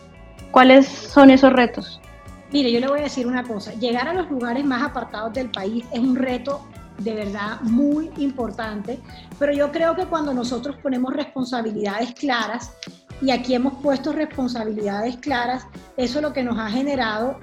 ¿Cuáles 0.51 0.87
son 0.87 1.29
esos 1.29 1.51
retos? 1.53 1.99
Mire, 2.51 2.71
yo 2.71 2.79
le 2.79 2.87
voy 2.87 2.99
a 2.99 3.03
decir 3.03 3.27
una 3.27 3.43
cosa, 3.43 3.73
llegar 3.73 4.07
a 4.07 4.13
los 4.13 4.29
lugares 4.29 4.63
más 4.63 4.81
apartados 4.81 5.33
del 5.33 5.49
país 5.49 5.83
es 5.91 5.99
un 5.99 6.15
reto 6.15 6.65
de 6.97 7.13
verdad 7.13 7.59
muy 7.61 8.09
importante, 8.17 8.99
pero 9.37 9.51
yo 9.51 9.71
creo 9.71 9.95
que 9.95 10.05
cuando 10.05 10.33
nosotros 10.33 10.77
ponemos 10.81 11.13
responsabilidades 11.13 12.13
claras, 12.13 12.71
y 13.21 13.31
aquí 13.31 13.55
hemos 13.55 13.73
puesto 13.81 14.11
responsabilidades 14.11 15.17
claras, 15.17 15.67
eso 15.97 16.21
lo 16.21 16.33
que 16.33 16.43
nos 16.43 16.57
ha 16.57 16.69
generado 16.69 17.39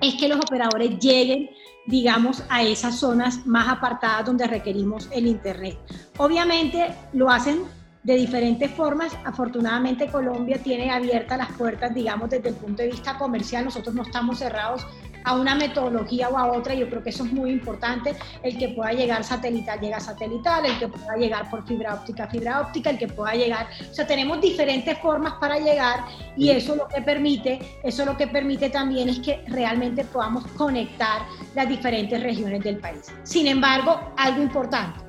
es 0.00 0.14
que 0.14 0.28
los 0.28 0.38
operadores 0.38 0.98
lleguen, 0.98 1.50
digamos, 1.86 2.42
a 2.48 2.62
esas 2.62 2.96
zonas 2.96 3.46
más 3.46 3.68
apartadas 3.68 4.26
donde 4.26 4.46
requerimos 4.46 5.08
el 5.12 5.26
Internet. 5.26 5.78
Obviamente 6.18 6.94
lo 7.12 7.30
hacen 7.30 7.62
de 8.02 8.16
diferentes 8.16 8.70
formas. 8.70 9.16
Afortunadamente 9.24 10.08
Colombia 10.08 10.58
tiene 10.62 10.90
abiertas 10.90 11.38
las 11.38 11.52
puertas, 11.52 11.94
digamos, 11.94 12.30
desde 12.30 12.50
el 12.50 12.54
punto 12.54 12.82
de 12.82 12.90
vista 12.90 13.16
comercial. 13.16 13.64
Nosotros 13.64 13.94
no 13.94 14.02
estamos 14.02 14.38
cerrados 14.38 14.86
a 15.24 15.34
una 15.34 15.54
metodología 15.54 16.28
o 16.28 16.38
a 16.38 16.52
otra. 16.52 16.74
Yo 16.74 16.88
creo 16.88 17.02
que 17.02 17.10
eso 17.10 17.24
es 17.24 17.32
muy 17.32 17.50
importante. 17.50 18.14
El 18.42 18.56
que 18.58 18.68
pueda 18.68 18.92
llegar 18.92 19.24
satelital 19.24 19.80
llega 19.80 19.98
satelital, 20.00 20.66
el 20.66 20.78
que 20.78 20.88
pueda 20.88 21.16
llegar 21.16 21.50
por 21.50 21.66
fibra 21.66 21.94
óptica, 21.94 22.28
fibra 22.28 22.60
óptica, 22.60 22.90
el 22.90 22.98
que 22.98 23.08
pueda 23.08 23.34
llegar. 23.34 23.66
O 23.90 23.94
sea, 23.94 24.06
tenemos 24.06 24.40
diferentes 24.40 24.98
formas 24.98 25.34
para 25.34 25.58
llegar 25.58 26.04
y 26.36 26.50
eso 26.50 26.76
lo 26.76 26.88
que 26.88 27.00
permite, 27.02 27.60
eso 27.82 28.04
lo 28.04 28.16
que 28.16 28.26
permite 28.26 28.70
también 28.70 29.08
es 29.08 29.20
que 29.20 29.44
realmente 29.48 30.04
podamos 30.04 30.46
conectar 30.52 31.22
las 31.54 31.68
diferentes 31.68 32.22
regiones 32.22 32.62
del 32.62 32.78
país. 32.78 33.12
Sin 33.22 33.46
embargo, 33.46 34.00
algo 34.16 34.42
importante. 34.42 35.00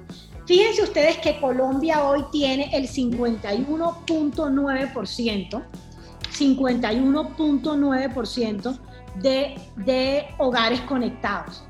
Fíjense 0.45 0.83
ustedes 0.83 1.17
que 1.17 1.39
Colombia 1.39 2.03
hoy 2.03 2.23
tiene 2.31 2.69
el 2.71 2.87
51.9% 2.87 5.63
51.9% 6.35 8.79
de, 9.15 9.55
de 9.77 10.27
hogares 10.37 10.81
conectados. 10.81 11.63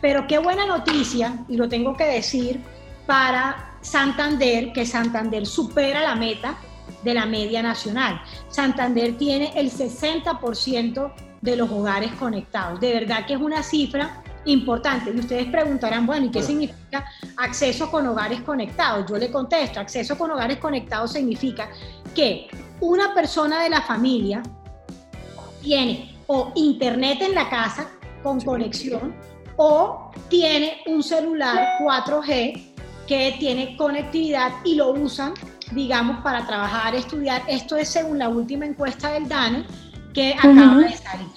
Pero 0.00 0.26
qué 0.26 0.38
buena 0.38 0.66
noticia, 0.66 1.44
y 1.48 1.56
lo 1.56 1.68
tengo 1.68 1.96
que 1.96 2.04
decir, 2.04 2.60
para 3.06 3.76
Santander, 3.80 4.72
que 4.72 4.86
Santander 4.86 5.46
supera 5.46 6.02
la 6.02 6.14
meta 6.14 6.56
de 7.02 7.14
la 7.14 7.26
media 7.26 7.62
nacional. 7.62 8.20
Santander 8.48 9.16
tiene 9.16 9.52
el 9.54 9.70
60% 9.70 11.12
de 11.40 11.56
los 11.56 11.70
hogares 11.70 12.12
conectados. 12.12 12.80
De 12.80 12.92
verdad 12.92 13.26
que 13.26 13.34
es 13.34 13.40
una 13.40 13.62
cifra 13.62 14.22
importante. 14.44 15.12
Y 15.14 15.18
ustedes 15.18 15.46
preguntarán, 15.46 16.06
bueno, 16.06 16.26
¿y 16.26 16.30
qué 16.30 16.42
significa 16.42 17.04
acceso 17.36 17.90
con 17.90 18.06
hogares 18.06 18.40
conectados? 18.42 19.08
Yo 19.08 19.16
le 19.16 19.30
contesto, 19.30 19.80
acceso 19.80 20.16
con 20.16 20.30
hogares 20.30 20.58
conectados 20.58 21.12
significa 21.12 21.68
que 22.14 22.48
una 22.80 23.14
persona 23.14 23.62
de 23.62 23.70
la 23.70 23.82
familia 23.82 24.42
tiene 25.62 26.11
o 26.26 26.52
internet 26.54 27.18
en 27.22 27.34
la 27.34 27.48
casa 27.48 27.88
con 28.22 28.40
conexión 28.40 29.14
o 29.56 30.10
tiene 30.28 30.78
un 30.86 31.02
celular 31.02 31.78
4G 31.80 32.72
que 33.06 33.36
tiene 33.38 33.76
conectividad 33.76 34.52
y 34.64 34.76
lo 34.76 34.92
usan, 34.92 35.34
digamos, 35.72 36.22
para 36.22 36.46
trabajar, 36.46 36.94
estudiar. 36.94 37.42
Esto 37.48 37.76
es 37.76 37.88
según 37.88 38.18
la 38.18 38.28
última 38.28 38.64
encuesta 38.64 39.12
del 39.12 39.28
DANE 39.28 39.64
que 40.14 40.34
acaba 40.34 40.78
de 40.78 40.96
salir. 40.96 41.28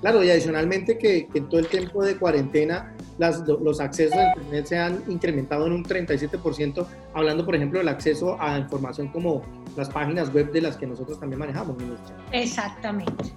Claro, 0.00 0.24
y 0.24 0.30
adicionalmente 0.30 0.98
que, 0.98 1.28
en 1.32 1.48
todo 1.48 1.60
el 1.60 1.68
tiempo 1.68 2.04
de 2.04 2.16
cuarentena 2.16 2.92
las, 3.18 3.46
los 3.46 3.78
accesos 3.78 4.18
a 4.18 4.32
Internet 4.36 4.66
se 4.66 4.78
han 4.78 5.02
incrementado 5.06 5.66
en 5.66 5.72
un 5.72 5.84
37%, 5.84 6.86
hablando, 7.14 7.44
por 7.44 7.54
ejemplo, 7.54 7.78
del 7.78 7.88
acceso 7.88 8.36
a 8.40 8.58
información 8.58 9.08
como 9.08 9.42
las 9.76 9.88
páginas 9.90 10.32
web 10.32 10.50
de 10.50 10.60
las 10.60 10.76
que 10.76 10.86
nosotros 10.86 11.20
también 11.20 11.38
manejamos. 11.38 11.76
Exactamente. 12.32 13.32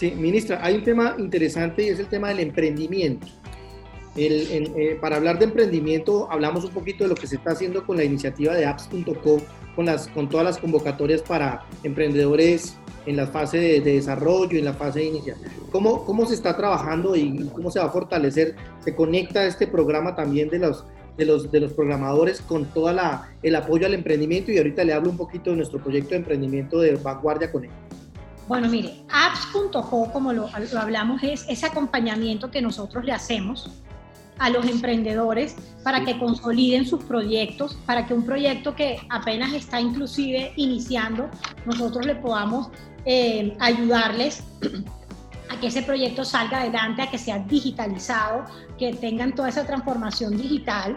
Sí, 0.00 0.12
ministra, 0.12 0.64
hay 0.64 0.76
un 0.76 0.82
tema 0.82 1.14
interesante 1.18 1.84
y 1.84 1.88
es 1.90 1.98
el 1.98 2.06
tema 2.06 2.28
del 2.30 2.40
emprendimiento. 2.40 3.26
Eh, 4.16 4.96
para 4.98 5.16
hablar 5.16 5.38
de 5.38 5.44
emprendimiento, 5.44 6.26
hablamos 6.30 6.64
un 6.64 6.70
poquito 6.70 7.04
de 7.04 7.10
lo 7.10 7.14
que 7.14 7.26
se 7.26 7.36
está 7.36 7.50
haciendo 7.50 7.84
con 7.84 7.98
la 7.98 8.04
iniciativa 8.04 8.54
de 8.54 8.64
apps.co, 8.64 9.42
con, 9.76 9.86
con 10.14 10.28
todas 10.30 10.46
las 10.46 10.56
convocatorias 10.56 11.20
para 11.20 11.66
emprendedores 11.82 12.78
en 13.04 13.16
la 13.16 13.26
fase 13.26 13.58
de, 13.58 13.80
desarrollo, 13.82 14.58
en 14.58 14.64
la 14.64 14.72
fase 14.72 15.00
de 15.00 15.04
iniciación. 15.04 15.50
¿Cómo, 15.70 16.06
¿Cómo 16.06 16.24
se 16.24 16.32
está 16.32 16.56
trabajando 16.56 17.14
y 17.14 17.50
cómo 17.52 17.70
se 17.70 17.78
va 17.78 17.84
a 17.84 17.90
fortalecer? 17.90 18.56
¿Se 18.82 18.94
conecta 18.94 19.44
este 19.44 19.66
programa 19.66 20.16
también 20.16 20.48
de 20.48 20.60
los, 20.60 20.86
de 21.18 21.26
los, 21.26 21.52
de 21.52 21.60
los 21.60 21.74
programadores 21.74 22.40
con 22.40 22.64
todo 22.64 22.90
el 23.42 23.54
apoyo 23.54 23.84
al 23.84 23.92
emprendimiento? 23.92 24.50
Y 24.50 24.56
ahorita 24.56 24.82
le 24.82 24.94
hablo 24.94 25.10
un 25.10 25.18
poquito 25.18 25.50
de 25.50 25.56
nuestro 25.56 25.78
proyecto 25.78 26.12
de 26.12 26.16
emprendimiento 26.16 26.80
de 26.80 26.96
Vanguardia 26.96 27.52
Connect. 27.52 27.99
Bueno, 28.50 28.68
mire, 28.68 28.96
apps.co, 29.12 30.10
como 30.12 30.32
lo, 30.32 30.48
lo 30.72 30.80
hablamos, 30.80 31.22
es 31.22 31.46
ese 31.48 31.66
acompañamiento 31.66 32.50
que 32.50 32.60
nosotros 32.60 33.04
le 33.04 33.12
hacemos 33.12 33.70
a 34.40 34.50
los 34.50 34.66
emprendedores 34.66 35.54
para 35.84 36.04
que 36.04 36.18
consoliden 36.18 36.84
sus 36.84 37.04
proyectos, 37.04 37.78
para 37.86 38.08
que 38.08 38.12
un 38.12 38.26
proyecto 38.26 38.74
que 38.74 38.98
apenas 39.08 39.52
está 39.52 39.80
inclusive 39.80 40.52
iniciando, 40.56 41.30
nosotros 41.64 42.04
le 42.04 42.16
podamos 42.16 42.70
eh, 43.04 43.56
ayudarles 43.60 44.42
a 45.48 45.60
que 45.60 45.68
ese 45.68 45.82
proyecto 45.82 46.24
salga 46.24 46.62
adelante, 46.62 47.02
a 47.02 47.06
que 47.08 47.18
sea 47.18 47.38
digitalizado, 47.38 48.46
que 48.80 48.92
tengan 48.94 49.32
toda 49.32 49.50
esa 49.50 49.64
transformación 49.64 50.36
digital. 50.36 50.96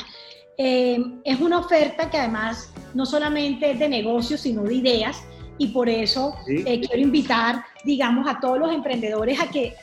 Eh, 0.57 0.97
es 1.23 1.39
una 1.39 1.59
oferta 1.59 2.09
que 2.09 2.17
además 2.17 2.73
no 2.95 3.05
solamente 3.05 3.69
es 3.69 3.77
de 3.77 3.89
negocios, 3.89 4.41
sino 4.41 4.63
de 4.63 4.73
ideas, 4.73 5.23
y 5.57 5.67
por 5.67 5.89
eso 5.89 6.35
eh, 6.47 6.81
quiero 6.81 7.01
invitar, 7.01 7.63
digamos, 7.83 8.27
a 8.27 8.39
todos 8.39 8.59
los 8.59 8.71
emprendedores 8.71 9.39
a 9.39 9.47
que 9.49 9.75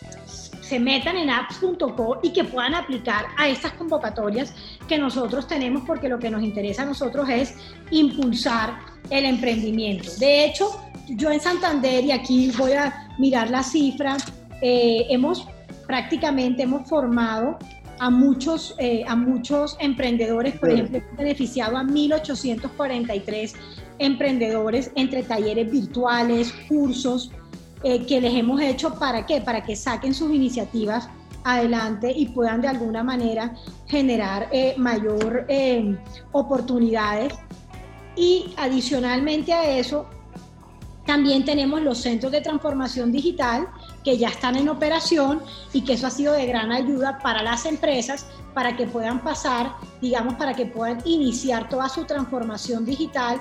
se 0.71 0.79
metan 0.79 1.17
en 1.17 1.31
apps.co 1.31 2.21
y 2.23 2.33
que 2.33 2.45
puedan 2.45 2.75
aplicar 2.75 3.27
a 3.37 3.49
estas 3.49 3.73
convocatorias 3.73 4.55
que 4.87 4.99
nosotros 4.99 5.49
tenemos 5.49 5.83
porque 5.85 6.09
lo 6.09 6.19
que 6.19 6.31
nos 6.31 6.43
interesa 6.43 6.83
a 6.83 6.87
nosotros 6.87 7.29
es 7.29 7.57
impulsar 7.91 8.79
el 9.11 9.25
emprendimiento. 9.25 10.09
De 10.19 10.45
hecho, 10.45 10.81
yo 11.09 11.31
en 11.31 11.41
Santander, 11.41 12.05
y 12.05 12.13
aquí 12.13 12.53
voy 12.57 12.73
a 12.73 13.09
mirar 13.19 13.51
la 13.51 13.65
cifra, 13.65 14.17
eh, 14.63 15.07
hemos 15.11 15.47
prácticamente 15.89 16.63
hemos 16.63 16.89
formado 16.89 17.59
a 17.99 18.09
muchos, 18.11 18.77
eh, 18.79 19.03
a 19.09 19.17
muchos 19.17 19.77
emprendedores, 19.81 20.57
por 20.59 20.71
ejemplo, 20.71 20.99
hemos 20.99 21.17
beneficiado 21.17 21.77
a 21.77 21.83
1.843 21.83 23.55
emprendedores 24.01 24.91
entre 24.97 25.23
talleres 25.23 25.71
virtuales, 25.71 26.53
cursos, 26.69 27.31
eh, 27.85 28.05
que 28.07 28.21
les 28.21 28.35
hemos 28.35 28.61
hecho 28.61 28.95
para 28.95 29.25
qué? 29.25 29.41
Para 29.41 29.63
que 29.63 29.77
saquen 29.77 30.13
sus 30.13 30.35
iniciativas 30.35 31.09
adelante 31.45 32.13
y 32.15 32.27
puedan 32.27 32.61
de 32.61 32.69
alguna 32.69 33.03
manera 33.03 33.55
generar 33.87 34.49
eh, 34.53 34.75
mayor 34.77 35.47
eh, 35.49 35.97
oportunidades. 36.33 37.35
Y 38.17 38.53
adicionalmente 38.57 39.53
a 39.53 39.79
eso, 39.79 40.07
también 41.07 41.45
tenemos 41.45 41.81
los 41.83 41.99
centros 41.99 42.33
de 42.33 42.41
transformación 42.41 43.11
digital 43.13 43.69
que 44.05 44.17
ya 44.19 44.29
están 44.29 44.57
en 44.57 44.69
operación 44.69 45.41
y 45.73 45.83
que 45.83 45.95
eso 45.95 46.07
ha 46.07 46.11
sido 46.11 46.33
de 46.35 46.47
gran 46.47 46.73
ayuda 46.73 47.19
para 47.19 47.43
las 47.43 47.67
empresas 47.67 48.27
para 48.55 48.77
que 48.77 48.87
puedan 48.87 49.23
pasar, 49.23 49.73
digamos, 50.01 50.35
para 50.35 50.55
que 50.55 50.67
puedan 50.67 51.01
iniciar 51.05 51.69
toda 51.69 51.89
su 51.89 52.05
transformación 52.05 52.85
digital 52.85 53.41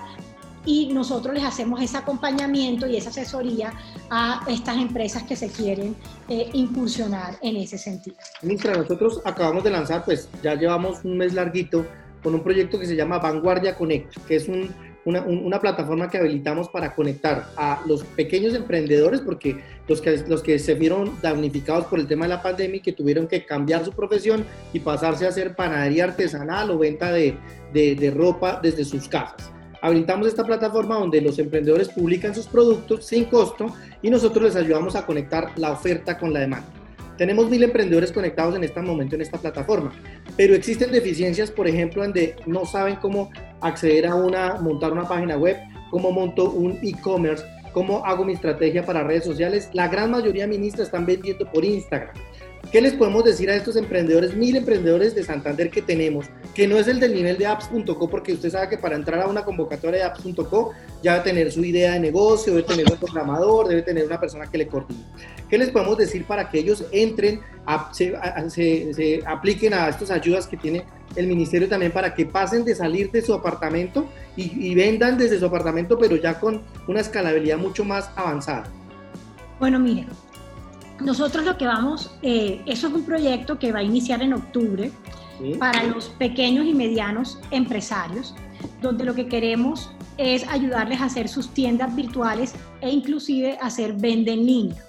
y 0.70 0.86
nosotros 0.94 1.34
les 1.34 1.44
hacemos 1.44 1.82
ese 1.82 1.98
acompañamiento 1.98 2.86
y 2.86 2.96
esa 2.96 3.10
asesoría 3.10 3.74
a 4.12 4.46
estas 4.48 4.78
empresas 4.78 5.24
que 5.24 5.36
se 5.36 5.50
quieren 5.50 5.96
eh, 6.28 6.48
incursionar 6.54 7.38
en 7.42 7.56
ese 7.56 7.80
sentido. 7.80 8.18
Ministra, 8.44 8.76
nosotros 8.76 9.20
acabamos 9.26 9.64
de 9.64 9.72
lanzar, 9.72 10.06
pues 10.06 10.30
ya 10.44 10.54
llevamos 10.54 11.04
un 11.04 11.18
mes 11.18 11.34
larguito 11.34 11.88
con 12.22 12.36
un 12.36 12.44
proyecto 12.44 12.80
que 12.80 12.86
se 12.86 12.96
llama 12.96 13.18
Vanguardia 13.18 13.76
Connect, 13.76 14.16
que 14.28 14.36
es 14.36 14.48
una, 14.48 15.22
una, 15.24 15.60
plataforma 15.60 16.08
que 16.08 16.20
habilitamos 16.20 16.70
para 16.70 16.94
conectar 16.94 17.50
a 17.58 17.82
los 17.88 18.04
pequeños 18.04 18.54
emprendedores, 18.54 19.22
porque 19.22 19.60
los 19.88 20.02
que, 20.02 20.18
los 20.28 20.44
que 20.44 20.60
se 20.60 20.76
vieron 20.76 21.20
damnificados 21.20 21.86
por 21.86 21.98
el 21.98 22.06
tema 22.06 22.26
de 22.26 22.36
la 22.36 22.44
pandemia 22.44 22.78
y 22.78 22.82
que 22.82 22.94
tuvieron 22.94 23.28
que 23.28 23.44
cambiar 23.44 23.84
su 23.86 23.92
profesión 23.92 24.46
y 24.72 24.82
pasarse 24.82 25.26
a 25.26 25.30
hacer 25.30 25.56
panadería 25.56 26.04
artesanal 26.04 26.70
o 26.70 26.78
venta 26.78 27.12
de, 27.12 27.36
de, 27.74 27.96
de 27.96 28.12
ropa 28.12 28.60
desde 28.62 28.86
sus 28.86 29.08
casas 29.08 29.52
habilitamos 29.82 30.28
esta 30.28 30.46
plataforma 30.46 30.96
donde 30.96 31.22
los 31.22 31.40
emprendedores 31.40 31.90
publican 31.90 32.36
sus 32.36 32.48
productos 32.48 33.06
sin 33.06 33.26
costo 33.26 33.68
y 34.02 34.10
nosotros 34.10 34.44
les 34.44 34.56
ayudamos 34.56 34.96
a 34.96 35.06
conectar 35.06 35.52
la 35.58 35.72
oferta 35.72 36.18
con 36.18 36.34
la 36.34 36.42
demanda. 36.42 36.68
Tenemos 37.18 37.50
mil 37.50 37.62
emprendedores 37.62 38.14
conectados 38.14 38.56
en 38.56 38.64
este 38.64 38.82
momento 38.82 39.16
en 39.16 39.22
esta 39.22 39.38
plataforma, 39.38 39.92
pero 40.38 40.56
existen 40.56 40.90
deficiencias, 40.90 41.52
por 41.52 41.68
ejemplo, 41.68 42.02
donde 42.02 42.36
no 42.46 42.66
saben 42.66 42.96
cómo 42.96 43.30
acceder 43.60 44.08
a 44.08 44.16
una, 44.16 44.56
montar 44.56 44.94
una 44.94 45.06
página 45.06 45.36
web, 45.36 45.58
cómo 45.92 46.12
monto 46.12 46.50
un 46.50 46.80
e-commerce, 46.82 47.44
cómo 47.74 48.06
hago 48.06 48.24
mi 48.24 48.34
estrategia 48.34 48.86
para 48.86 49.04
redes 49.04 49.26
sociales. 49.26 49.70
La 49.74 49.90
gran 49.90 50.12
mayoría 50.12 50.44
de 50.44 50.50
ministras 50.50 50.88
están 50.88 51.06
vendiendo 51.06 51.46
por 51.52 51.66
Instagram. 51.66 52.16
¿Qué 52.72 52.82
les 52.82 52.94
podemos 52.94 53.24
decir 53.24 53.50
a 53.50 53.56
estos 53.56 53.76
emprendedores, 53.78 54.36
mil 54.36 54.56
emprendedores 54.56 55.16
de 55.16 55.24
Santander 55.24 55.72
que 55.72 55.82
tenemos, 55.82 56.28
que 56.54 56.68
no 56.68 56.78
es 56.78 56.88
el 56.88 57.00
del 57.00 57.16
nivel 57.16 57.36
de 57.40 57.48
apps.co, 57.48 58.08
porque 58.08 58.34
usted 58.34 58.52
sabe 58.52 58.70
que 58.70 58.78
para 58.78 58.96
entrar 58.96 59.24
a 59.24 59.28
una 59.28 59.44
convocatoria 59.44 60.02
de 60.02 60.06
apps.co 60.06 60.74
ya 61.02 61.14
debe 61.14 61.24
tener 61.24 61.52
su 61.52 61.66
idea 61.66 61.94
de 61.94 62.00
negocio, 62.00 62.54
debe 62.54 62.68
tener 62.68 62.86
un 62.92 63.00
programador, 63.00 63.68
debe 63.68 63.82
tener 63.82 64.06
una 64.06 64.20
persona 64.20 64.46
que 64.46 64.60
le 64.60 64.68
coordine. 64.68 65.04
¿Qué 65.50 65.58
les 65.58 65.72
podemos 65.72 65.98
decir 65.98 66.26
para 66.26 66.48
que 66.48 66.60
ellos 66.60 66.86
entren, 66.92 67.42
se, 67.92 68.94
se, 68.94 69.24
apliquen 69.26 69.74
a 69.74 69.90
estas 69.90 70.12
ayudas 70.12 70.46
que 70.46 70.58
tiene 70.58 70.84
el 71.16 71.26
ministerio 71.26 71.68
también 71.68 71.92
para 71.92 72.14
que 72.14 72.28
pasen 72.28 72.64
de 72.66 72.76
salir 72.76 73.10
de 73.10 73.24
su 73.24 73.34
apartamento 73.34 74.08
y, 74.36 74.68
y 74.68 74.76
vendan 74.76 75.18
desde 75.18 75.40
su 75.40 75.46
apartamento, 75.48 75.98
pero 75.98 76.18
ya 76.18 76.40
con 76.40 76.62
una 76.88 77.00
escalabilidad 77.00 77.58
mucho 77.58 77.84
más 77.84 78.12
avanzada? 78.16 78.66
Bueno, 79.60 79.80
mire, 79.80 80.06
nosotros 81.02 81.46
lo 81.46 81.58
que 81.58 81.66
vamos, 81.66 82.12
eh, 82.22 82.62
eso 82.66 82.88
es 82.88 82.94
un 82.94 83.04
proyecto 83.04 83.58
que 83.58 83.72
va 83.72 83.80
a 83.80 83.84
iniciar 83.84 84.22
en 84.22 84.34
octubre 84.34 84.92
para 85.58 85.84
los 85.84 86.10
pequeños 86.10 86.66
y 86.66 86.74
medianos 86.74 87.40
empresarios, 87.52 88.36
donde 88.82 89.06
lo 89.06 89.16
que 89.16 89.28
queremos 89.28 89.92
es 90.18 90.46
ayudarles 90.50 91.00
a 91.00 91.06
hacer 91.06 91.30
sus 91.30 91.50
tiendas 91.50 91.96
virtuales 91.96 92.54
e 92.82 92.90
inclusive 92.90 93.58
hacer 93.62 93.94
venta 93.94 94.32
en 94.32 94.46
línea. 94.46 94.84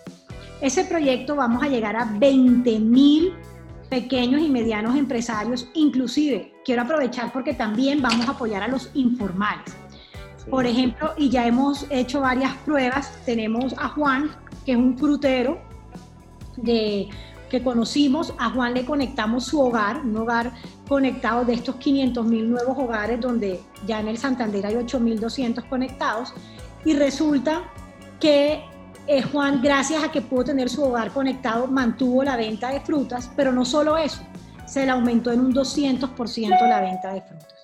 Ese 0.60 0.84
proyecto 0.84 1.36
vamos 1.36 1.62
a 1.62 1.68
llegar 1.68 1.96
a 1.96 2.04
20 2.04 2.80
mil 2.80 3.32
pequeños 3.88 4.40
y 4.40 4.48
medianos 4.48 4.96
empresarios, 4.96 5.68
inclusive 5.74 6.52
quiero 6.64 6.82
aprovechar 6.82 7.32
porque 7.32 7.54
también 7.54 8.02
vamos 8.02 8.28
a 8.28 8.32
apoyar 8.32 8.62
a 8.62 8.68
los 8.68 8.90
informales. 8.94 9.74
Por 10.48 10.66
ejemplo, 10.66 11.12
y 11.16 11.28
ya 11.28 11.46
hemos 11.46 11.86
hecho 11.90 12.20
varias 12.20 12.54
pruebas, 12.58 13.12
tenemos 13.24 13.74
a 13.78 13.88
Juan, 13.88 14.30
que 14.64 14.72
es 14.72 14.78
un 14.78 14.98
frutero, 14.98 15.60
de, 16.62 17.08
que 17.50 17.62
conocimos, 17.62 18.32
a 18.38 18.50
Juan 18.50 18.74
le 18.74 18.84
conectamos 18.84 19.44
su 19.44 19.60
hogar, 19.60 20.00
un 20.00 20.16
hogar 20.16 20.52
conectado 20.88 21.44
de 21.44 21.54
estos 21.54 21.76
500 21.76 22.24
mil 22.24 22.48
nuevos 22.48 22.78
hogares, 22.78 23.20
donde 23.20 23.60
ya 23.86 24.00
en 24.00 24.08
el 24.08 24.16
Santander 24.16 24.64
hay 24.64 24.74
8.200 24.74 25.68
conectados, 25.68 26.32
y 26.84 26.94
resulta 26.94 27.64
que 28.18 28.64
eh, 29.06 29.22
Juan, 29.22 29.60
gracias 29.60 30.04
a 30.04 30.12
que 30.12 30.22
pudo 30.22 30.44
tener 30.44 30.70
su 30.70 30.84
hogar 30.84 31.10
conectado, 31.10 31.66
mantuvo 31.66 32.22
la 32.22 32.36
venta 32.36 32.70
de 32.70 32.80
frutas, 32.80 33.30
pero 33.34 33.52
no 33.52 33.64
solo 33.64 33.98
eso, 33.98 34.22
se 34.66 34.84
le 34.84 34.92
aumentó 34.92 35.32
en 35.32 35.40
un 35.40 35.52
200% 35.52 36.68
la 36.68 36.80
venta 36.80 37.12
de 37.12 37.22
frutas. 37.22 37.54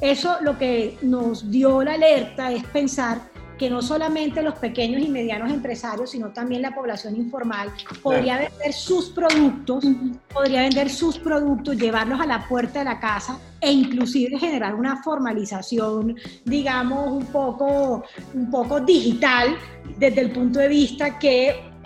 Eso 0.00 0.36
lo 0.40 0.58
que 0.58 0.98
nos 1.02 1.50
dio 1.50 1.82
la 1.82 1.94
alerta 1.94 2.50
es 2.52 2.64
pensar 2.64 3.20
que 3.58 3.70
no 3.70 3.80
solamente 3.82 4.42
los 4.42 4.54
pequeños 4.58 5.02
y 5.02 5.08
medianos 5.08 5.50
empresarios, 5.50 6.10
sino 6.10 6.28
también 6.30 6.62
la 6.62 6.74
población 6.74 7.16
informal 7.16 7.72
podría 8.02 8.38
vender 8.38 8.72
sus 8.72 9.10
productos, 9.10 9.84
podría 10.32 10.62
vender 10.62 10.90
sus 10.90 11.18
productos, 11.18 11.76
llevarlos 11.76 12.20
a 12.20 12.26
la 12.26 12.46
puerta 12.48 12.80
de 12.80 12.84
la 12.84 13.00
casa 13.00 13.38
e 13.60 13.72
inclusive 13.72 14.38
generar 14.38 14.74
una 14.74 15.02
formalización, 15.02 16.16
digamos, 16.44 17.10
un 17.10 17.26
poco, 17.26 18.04
un 18.34 18.50
poco 18.50 18.80
digital 18.80 19.56
desde 19.98 20.20
el 20.20 20.30
punto 20.30 20.58
de 20.58 20.68
vista 20.68 21.18
que 21.18 21.76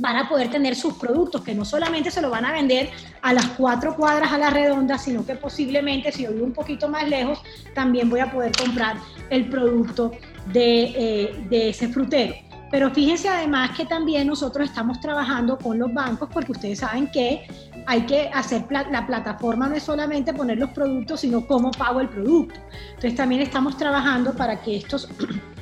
van 0.00 0.16
a 0.16 0.28
poder 0.28 0.50
tener 0.50 0.76
sus 0.76 0.94
productos, 0.94 1.42
que 1.42 1.54
no 1.54 1.64
solamente 1.64 2.10
se 2.10 2.20
lo 2.22 2.30
van 2.30 2.44
a 2.44 2.52
vender 2.52 2.90
a 3.22 3.32
las 3.32 3.46
cuatro 3.50 3.96
cuadras 3.96 4.32
a 4.32 4.38
la 4.38 4.50
redonda, 4.50 4.96
sino 4.98 5.26
que 5.26 5.34
posiblemente 5.34 6.12
si 6.12 6.22
yo 6.22 6.32
vivo 6.32 6.44
un 6.44 6.52
poquito 6.52 6.88
más 6.88 7.08
lejos, 7.08 7.42
también 7.74 8.08
voy 8.08 8.20
a 8.20 8.30
poder 8.30 8.52
comprar 8.52 8.96
el 9.30 9.48
producto 9.48 10.12
de, 10.52 10.82
eh, 10.84 11.46
de 11.48 11.70
ese 11.70 11.88
frutero. 11.88 12.34
Pero 12.70 12.90
fíjense 12.90 13.28
además 13.28 13.70
que 13.76 13.86
también 13.86 14.26
nosotros 14.26 14.68
estamos 14.68 15.00
trabajando 15.00 15.56
con 15.56 15.78
los 15.78 15.92
bancos 15.92 16.28
porque 16.32 16.52
ustedes 16.52 16.80
saben 16.80 17.10
que 17.10 17.46
hay 17.86 18.02
que 18.02 18.28
hacer 18.28 18.66
la 18.70 19.06
plataforma 19.06 19.66
no 19.68 19.74
es 19.74 19.82
solamente 19.82 20.34
poner 20.34 20.58
los 20.58 20.70
productos, 20.70 21.20
sino 21.20 21.46
cómo 21.46 21.70
pago 21.70 22.00
el 22.00 22.08
producto. 22.10 22.60
Entonces 22.88 23.14
también 23.14 23.40
estamos 23.40 23.78
trabajando 23.78 24.34
para 24.34 24.60
que 24.60 24.76
estos 24.76 25.08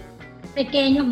pequeños 0.54 1.06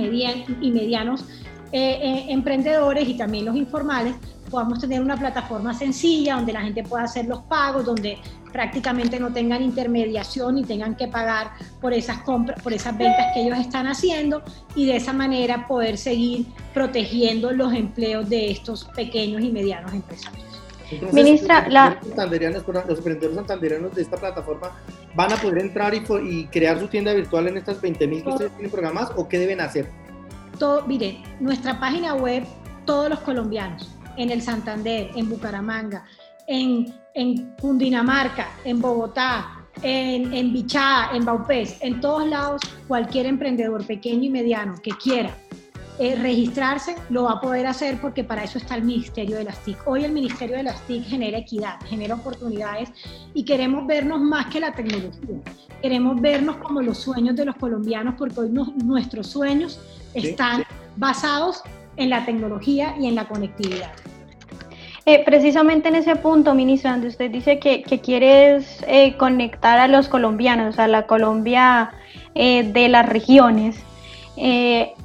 y 0.60 0.70
medianos 0.72 1.24
eh, 1.70 1.98
eh, 2.02 2.26
emprendedores 2.28 3.08
y 3.08 3.16
también 3.16 3.44
los 3.44 3.54
informales 3.54 4.16
podamos 4.54 4.78
tener 4.78 5.02
una 5.02 5.16
plataforma 5.16 5.74
sencilla 5.74 6.36
donde 6.36 6.52
la 6.52 6.62
gente 6.62 6.84
pueda 6.84 7.04
hacer 7.04 7.26
los 7.26 7.40
pagos, 7.42 7.84
donde 7.84 8.18
prácticamente 8.52 9.18
no 9.18 9.32
tengan 9.32 9.62
intermediación 9.62 10.58
y 10.58 10.62
tengan 10.62 10.94
que 10.94 11.08
pagar 11.08 11.50
por 11.80 11.92
esas 11.92 12.18
compras, 12.18 12.62
por 12.62 12.72
esas 12.72 12.96
ventas 12.96 13.26
que 13.34 13.42
ellos 13.42 13.58
están 13.58 13.88
haciendo 13.88 14.42
y 14.76 14.86
de 14.86 14.96
esa 14.96 15.12
manera 15.12 15.66
poder 15.66 15.98
seguir 15.98 16.46
protegiendo 16.72 17.50
los 17.50 17.72
empleos 17.72 18.28
de 18.28 18.52
estos 18.52 18.84
pequeños 18.96 19.42
y 19.42 19.50
medianos 19.50 19.92
empresarios. 19.92 20.44
Ministra, 21.12 21.68
la... 21.68 21.98
los 22.00 22.98
emprendedores 22.98 23.34
santanderianos 23.34 23.94
de 23.94 24.02
esta 24.02 24.16
plataforma 24.16 24.70
van 25.16 25.32
a 25.32 25.36
poder 25.36 25.58
entrar 25.58 25.92
y, 25.94 26.04
y 26.22 26.46
crear 26.46 26.78
su 26.78 26.86
tienda 26.86 27.12
virtual 27.12 27.48
en 27.48 27.56
estas 27.56 27.82
20.000 27.82 28.22
que 28.22 28.28
ustedes 28.28 28.52
tienen 28.52 28.70
programadas 28.70 29.10
o 29.16 29.26
qué 29.26 29.40
deben 29.40 29.60
hacer? 29.60 29.90
todo, 30.58 30.86
mire, 30.86 31.18
nuestra 31.40 31.78
página 31.78 32.14
web, 32.14 32.44
todos 32.84 33.08
los 33.08 33.20
colombianos, 33.20 33.93
en 34.16 34.31
el 34.31 34.42
Santander, 34.42 35.11
en 35.14 35.29
Bucaramanga, 35.29 36.05
en, 36.46 36.94
en 37.14 37.55
Cundinamarca, 37.61 38.48
en 38.64 38.81
Bogotá, 38.81 39.66
en, 39.83 40.33
en 40.33 40.53
Bichá, 40.53 41.11
en 41.12 41.24
Baupés, 41.24 41.79
en 41.81 42.00
todos 42.00 42.27
lados, 42.27 42.62
cualquier 42.87 43.27
emprendedor 43.27 43.87
pequeño 43.87 44.24
y 44.24 44.31
mediano 44.31 44.74
que 44.83 44.92
quiera 44.92 45.35
eh, 46.00 46.16
registrarse, 46.16 46.96
lo 47.09 47.22
va 47.24 47.35
a 47.35 47.40
poder 47.40 47.68
hacer 47.68 48.00
porque 48.00 48.24
para 48.24 48.42
eso 48.42 48.59
está 48.59 48.74
el 48.74 48.83
Ministerio 48.83 49.37
de 49.37 49.44
las 49.44 49.62
TIC. 49.62 49.79
Hoy 49.87 50.05
el 50.05 50.11
Ministerio 50.11 50.57
de 50.57 50.64
las 50.64 50.81
TIC 50.88 51.05
genera 51.05 51.38
equidad, 51.38 51.79
genera 51.87 52.16
oportunidades 52.16 52.90
y 53.33 53.44
queremos 53.44 53.87
vernos 53.87 54.20
más 54.20 54.46
que 54.46 54.59
la 54.59 54.74
tecnología. 54.74 55.37
Queremos 55.81 56.20
vernos 56.20 56.57
como 56.57 56.83
los 56.83 56.98
sueños 56.98 57.37
de 57.37 57.44
los 57.44 57.55
colombianos 57.55 58.16
porque 58.18 58.40
hoy 58.40 58.50
nuestros 58.83 59.29
sueños 59.29 59.79
están 60.14 60.64
basados 60.96 61.62
en 61.96 62.11
la 62.11 62.24
tecnología 62.24 62.94
y 62.98 63.07
en 63.07 63.14
la 63.14 63.26
conectividad. 63.26 63.92
Eh, 65.07 65.22
precisamente 65.24 65.88
en 65.88 65.96
ese 65.96 66.16
punto, 66.16 66.54
ministro, 66.54 66.90
donde 66.90 67.09
usted 67.09 67.30
dice 67.30 67.59
que, 67.59 67.83
que 67.83 68.00
quieres 68.00 68.83
eh, 68.88 69.16
conectar 69.16 69.78
a 69.78 69.87
los 69.87 70.09
colombianos, 70.09 70.78
a 70.78 70.88
la 70.88 71.07
Colombia 71.07 71.92
de 72.35 72.88
las 72.88 73.09
regiones. 73.09 73.76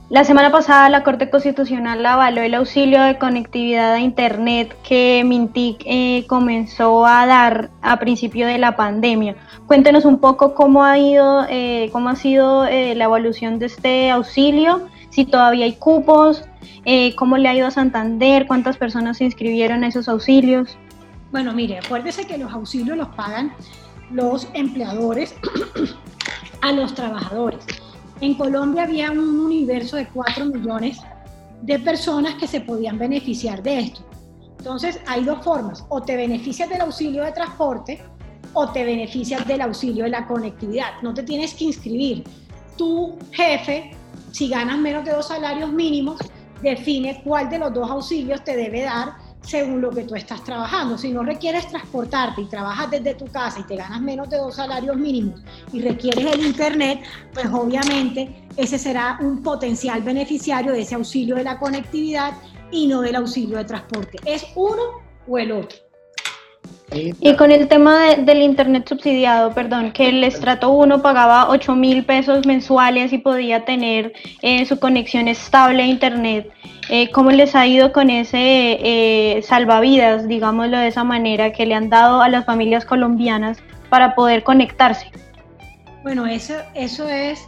La 0.10 0.24
semana 0.24 0.52
pasada 0.52 0.90
la 0.90 1.04
Corte 1.04 1.30
Constitucional 1.30 2.04
avaló 2.04 2.42
el 2.42 2.56
auxilio 2.56 3.04
de 3.04 3.20
conectividad 3.20 3.94
a 3.94 4.00
Internet 4.00 4.76
que 4.82 5.22
Mintic 5.24 5.84
eh, 5.86 6.26
comenzó 6.28 7.06
a 7.06 7.28
dar 7.28 7.70
a 7.84 8.00
principio 8.00 8.48
de 8.48 8.58
la 8.58 8.76
pandemia. 8.76 9.36
Cuéntenos 9.68 10.06
un 10.06 10.18
poco 10.18 10.56
cómo 10.56 10.84
ha 10.84 10.98
ido, 10.98 11.46
eh, 11.48 11.92
cómo 11.92 12.10
ha 12.10 12.16
sido 12.16 12.66
eh, 12.66 12.96
la 12.96 13.04
evolución 13.04 13.60
de 13.60 13.68
este 13.68 14.10
auxilio, 14.10 14.88
si 15.20 15.26
todavía 15.26 15.66
hay 15.66 15.74
cupos, 15.74 16.44
cómo 17.18 17.38
le 17.38 17.50
ha 17.50 17.54
ido 17.54 17.68
a 17.68 17.72
Santander, 17.72 18.48
cuántas 18.48 18.78
personas 18.78 19.18
se 19.18 19.26
inscribieron 19.26 19.84
a 19.84 19.88
esos 19.90 20.08
auxilios. 20.08 20.78
Bueno, 21.34 21.52
mire, 21.52 21.80
acuérdese 21.80 22.26
que 22.26 22.38
los 22.38 22.54
auxilios 22.54 22.96
los 22.96 23.10
pagan 23.10 23.52
los 24.12 24.48
empleadores 24.54 25.36
a 26.62 26.72
los 26.72 26.96
trabajadores. 26.96 27.60
En 28.22 28.36
Colombia 28.36 28.84
había 28.84 29.12
un 29.12 29.42
universo 29.42 29.98
de 29.98 30.08
4 30.08 30.46
millones 30.46 31.00
de 31.64 31.80
personas 31.80 32.36
que 32.36 32.48
se 32.48 32.62
podían 32.62 32.98
beneficiar 32.98 33.62
de 33.62 33.80
esto. 33.80 34.02
Entonces, 34.58 35.02
hay 35.06 35.26
dos 35.26 35.44
formas, 35.44 35.86
o 35.90 36.02
te 36.02 36.16
beneficias 36.16 36.70
del 36.70 36.80
auxilio 36.80 37.26
de 37.26 37.34
transporte 37.34 38.02
o 38.54 38.70
te 38.70 38.86
beneficias 38.86 39.46
del 39.46 39.62
auxilio 39.62 40.06
de 40.06 40.12
la 40.12 40.26
conectividad. 40.26 41.02
No 41.02 41.14
te 41.14 41.24
tienes 41.24 41.54
que 41.54 41.66
inscribir. 41.66 42.24
Tu 42.78 43.18
jefe, 43.34 43.92
si 44.32 44.50
ganas 44.50 44.78
menos 44.78 45.06
de 45.06 45.12
dos 45.12 45.28
salarios 45.28 45.72
mínimos, 45.72 46.20
define 46.62 47.22
cuál 47.24 47.50
de 47.50 47.60
los 47.60 47.74
dos 47.74 47.90
auxilios 47.90 48.44
te 48.44 48.56
debe 48.56 48.82
dar 48.82 49.14
según 49.42 49.82
lo 49.82 49.90
que 49.90 50.04
tú 50.04 50.16
estás 50.16 50.44
trabajando. 50.44 50.98
Si 50.98 51.12
no 51.12 51.24
requieres 51.24 51.68
transportarte 51.68 52.42
y 52.42 52.46
trabajas 52.46 52.92
desde 52.92 53.16
tu 53.16 53.26
casa 53.28 53.60
y 53.60 53.64
te 53.64 53.76
ganas 53.76 54.02
menos 54.02 54.30
de 54.30 54.38
dos 54.38 54.56
salarios 54.56 54.98
mínimos 54.98 55.42
y 55.72 55.82
requieres 55.82 56.26
el 56.34 56.46
Internet, 56.46 57.02
pues 57.34 57.48
obviamente 57.48 58.48
ese 58.58 58.78
será 58.78 59.18
un 59.22 59.42
potencial 59.42 60.02
beneficiario 60.02 60.74
de 60.74 60.82
ese 60.82 60.96
auxilio 60.96 61.36
de 61.36 61.44
la 61.44 61.58
conectividad 61.58 62.34
y 62.72 62.88
no 62.88 63.02
del 63.02 63.16
auxilio 63.16 63.58
de 63.58 63.66
transporte. 63.66 64.18
Es 64.26 64.46
uno 64.56 64.84
o 65.28 65.38
el 65.38 65.52
otro. 65.52 65.89
Y 66.92 67.36
con 67.36 67.52
el 67.52 67.68
tema 67.68 68.16
del 68.16 68.42
Internet 68.42 68.88
subsidiado, 68.90 69.54
perdón, 69.54 69.92
que 69.92 70.10
el 70.10 70.24
estrato 70.24 70.72
1 70.72 71.02
pagaba 71.02 71.50
8 71.50 71.76
mil 71.76 72.04
pesos 72.04 72.46
mensuales 72.48 73.14
y 73.14 73.20
podía 73.20 73.64
tener 73.64 74.14
eh, 74.42 74.66
su 74.66 74.80
conexión 74.80 75.28
estable 75.28 75.84
a 75.84 75.86
Internet, 75.86 76.52
eh, 76.90 77.12
¿cómo 77.12 77.30
les 77.30 77.56
ha 77.56 77.68
ido 77.68 77.92
con 77.92 78.10
ese 78.10 78.38
eh, 78.82 79.42
salvavidas, 79.44 80.28
digámoslo 80.28 80.78
de 80.78 80.88
esa 80.88 81.04
manera, 81.04 81.52
que 81.54 81.66
le 81.66 81.76
han 81.76 81.90
dado 81.90 82.22
a 82.22 82.30
las 82.30 82.46
familias 82.46 82.86
colombianas 82.86 83.60
para 83.90 84.16
poder 84.16 84.44
conectarse? 84.44 85.12
Bueno, 86.02 86.26
eso, 86.26 86.56
eso 86.74 87.08
es, 87.08 87.48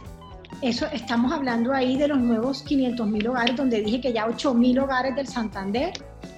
eso 0.60 0.86
estamos 0.92 1.32
hablando 1.32 1.72
ahí 1.72 1.96
de 1.96 2.06
los 2.06 2.18
nuevos 2.18 2.62
500 2.62 3.08
mil 3.08 3.26
hogares, 3.26 3.56
donde 3.56 3.80
dije 3.80 4.00
que 4.00 4.12
ya 4.12 4.26
8 4.26 4.54
mil 4.54 4.78
hogares 4.78 5.16
del 5.16 5.26
Santander 5.26 5.92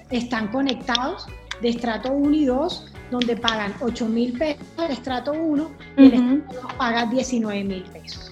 están 0.09 0.47
conectados 0.47 1.27
de 1.61 1.69
estrato 1.69 2.11
1 2.11 2.35
y 2.35 2.45
2 2.45 2.91
donde 3.11 3.35
pagan 3.35 3.73
8 3.81 4.05
mil 4.07 4.37
pesos 4.37 4.63
el 4.77 4.91
estrato 4.91 5.33
1 5.33 5.71
y 5.97 6.05
el 6.05 6.13
estrato 6.13 6.61
2 6.67 6.73
paga 6.77 7.05
19 7.05 7.63
mil 7.63 7.83
pesos. 7.83 8.31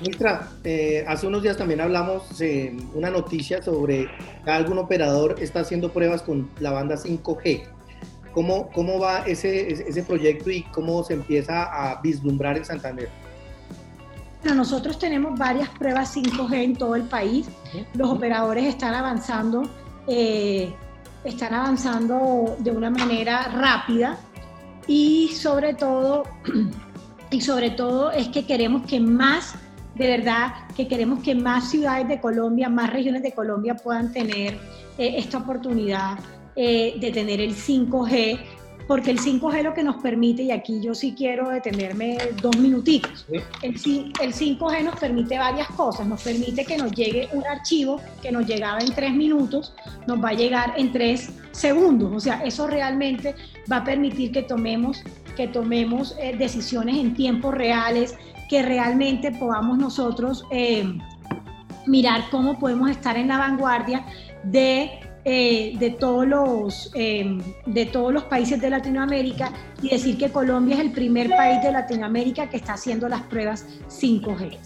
Ministra, 0.00 0.48
eh, 0.64 1.04
hace 1.06 1.28
unos 1.28 1.42
días 1.42 1.56
también 1.56 1.80
hablamos 1.80 2.36
de 2.36 2.76
una 2.92 3.08
noticia 3.08 3.62
sobre 3.62 4.08
que 4.44 4.50
algún 4.50 4.78
operador 4.78 5.36
está 5.38 5.60
haciendo 5.60 5.92
pruebas 5.92 6.22
con 6.22 6.50
la 6.58 6.72
banda 6.72 6.96
5G. 6.96 7.62
¿Cómo, 8.32 8.68
cómo 8.70 8.98
va 8.98 9.20
ese, 9.26 9.70
ese 9.70 10.02
proyecto 10.02 10.50
y 10.50 10.64
cómo 10.64 11.04
se 11.04 11.14
empieza 11.14 11.62
a 11.62 12.00
vislumbrar 12.00 12.56
en 12.56 12.64
Santander? 12.64 13.08
Bueno, 14.42 14.56
nosotros 14.56 14.98
tenemos 14.98 15.38
varias 15.38 15.68
pruebas 15.68 16.16
5G 16.16 16.52
en 16.64 16.74
todo 16.74 16.96
el 16.96 17.04
país. 17.04 17.46
Los 17.94 18.10
operadores 18.10 18.64
están 18.64 18.94
avanzando 18.94 19.62
eh, 20.08 20.74
están 21.24 21.54
avanzando 21.54 22.56
de 22.58 22.70
una 22.70 22.90
manera 22.90 23.44
rápida 23.48 24.18
y 24.86 25.28
sobre 25.28 25.74
todo, 25.74 26.24
y 27.30 27.40
sobre 27.40 27.70
todo 27.70 28.10
es 28.10 28.28
que 28.28 28.46
queremos 28.46 28.86
que 28.86 29.00
más, 29.00 29.54
de 29.94 30.06
verdad, 30.06 30.52
que 30.76 30.88
queremos 30.88 31.22
que 31.22 31.34
más 31.34 31.70
ciudades 31.70 32.08
de 32.08 32.20
Colombia, 32.20 32.68
más 32.68 32.92
regiones 32.92 33.22
de 33.22 33.32
Colombia 33.32 33.74
puedan 33.74 34.12
tener 34.12 34.54
eh, 34.98 35.14
esta 35.16 35.38
oportunidad 35.38 36.18
eh, 36.56 36.96
de 36.98 37.10
tener 37.12 37.40
el 37.40 37.54
5G 37.54 38.38
porque 38.92 39.10
el 39.10 39.20
5G 39.20 39.62
lo 39.62 39.72
que 39.72 39.82
nos 39.82 40.02
permite, 40.02 40.42
y 40.42 40.50
aquí 40.50 40.78
yo 40.82 40.94
sí 40.94 41.14
quiero 41.16 41.48
detenerme 41.48 42.18
dos 42.42 42.54
minutitos, 42.58 43.24
el, 43.62 43.74
5G 43.74 44.84
nos 44.84 45.00
permite 45.00 45.38
varias 45.38 45.68
cosas, 45.68 46.06
nos 46.06 46.22
permite 46.22 46.66
que 46.66 46.76
nos 46.76 46.92
llegue 46.92 47.26
un 47.32 47.42
archivo 47.46 48.02
que 48.20 48.30
nos 48.30 48.46
llegaba 48.46 48.80
en 48.80 48.94
tres 48.94 49.14
minutos, 49.14 49.74
nos 50.06 50.22
va 50.22 50.28
a 50.28 50.32
llegar 50.34 50.74
en 50.76 50.92
tres 50.92 51.30
segundos, 51.52 52.12
o 52.14 52.20
sea, 52.20 52.42
eso 52.44 52.66
realmente 52.66 53.34
va 53.72 53.78
a 53.78 53.84
permitir 53.84 54.30
que 54.30 54.42
tomemos, 54.42 55.02
que 55.38 55.48
tomemos 55.48 56.14
eh, 56.20 56.36
decisiones 56.36 56.98
en 56.98 57.14
tiempos 57.14 57.54
reales, 57.54 58.14
que 58.50 58.60
realmente 58.62 59.32
podamos 59.32 59.78
nosotros... 59.78 60.44
Eh, 60.50 60.84
mirar 61.84 62.30
cómo 62.30 62.60
podemos 62.60 62.88
estar 62.90 63.16
en 63.16 63.26
la 63.26 63.38
vanguardia 63.38 64.06
de 64.44 65.00
eh, 65.24 65.74
de, 65.78 65.90
todos 65.90 66.26
los, 66.26 66.90
eh, 66.94 67.38
de 67.66 67.86
todos 67.86 68.12
los 68.12 68.24
países 68.24 68.60
de 68.60 68.70
Latinoamérica 68.70 69.52
y 69.80 69.90
decir 69.90 70.18
que 70.18 70.30
Colombia 70.30 70.74
es 70.74 70.80
el 70.80 70.90
primer 70.90 71.30
país 71.30 71.62
de 71.62 71.70
Latinoamérica 71.70 72.50
que 72.50 72.56
está 72.56 72.72
haciendo 72.72 73.08
las 73.08 73.22
pruebas 73.22 73.64
5G. 73.88 74.58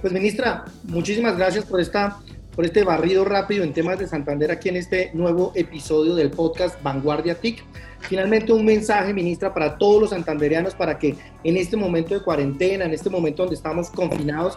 Pues 0.00 0.12
ministra, 0.12 0.64
muchísimas 0.84 1.36
gracias 1.36 1.64
por, 1.64 1.80
esta, 1.80 2.18
por 2.54 2.64
este 2.64 2.84
barrido 2.84 3.24
rápido 3.24 3.64
en 3.64 3.72
temas 3.72 3.98
de 3.98 4.06
Santander 4.06 4.52
aquí 4.52 4.68
en 4.68 4.76
este 4.76 5.10
nuevo 5.14 5.50
episodio 5.56 6.14
del 6.14 6.30
podcast 6.30 6.80
Vanguardia 6.82 7.34
TIC. 7.34 7.64
Finalmente 8.00 8.52
un 8.52 8.64
mensaje, 8.64 9.12
ministra, 9.12 9.52
para 9.52 9.76
todos 9.76 10.02
los 10.02 10.10
santandereanos 10.10 10.76
para 10.76 10.96
que 10.96 11.16
en 11.42 11.56
este 11.56 11.76
momento 11.76 12.14
de 12.14 12.22
cuarentena, 12.22 12.84
en 12.84 12.94
este 12.94 13.10
momento 13.10 13.42
donde 13.42 13.56
estamos 13.56 13.90
confinados, 13.90 14.56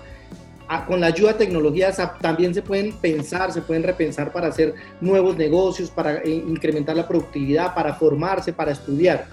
con 0.88 1.02
la 1.02 1.08
ayuda 1.08 1.34
de 1.34 1.40
tecnologías 1.40 2.02
también 2.22 2.54
se 2.54 2.62
pueden 2.62 2.94
pensar, 2.94 3.52
se 3.52 3.62
pueden 3.62 3.84
repensar 3.84 4.32
para 4.32 4.48
hacer 4.48 4.74
nuevos 5.02 5.36
negocios, 5.38 5.90
para 5.90 6.20
eh, 6.20 6.30
incrementar 6.48 6.96
la 6.96 7.08
productividad, 7.08 7.76
para 7.76 7.94
formarse, 7.94 8.54
para 8.54 8.72
estudiar. 8.72 9.28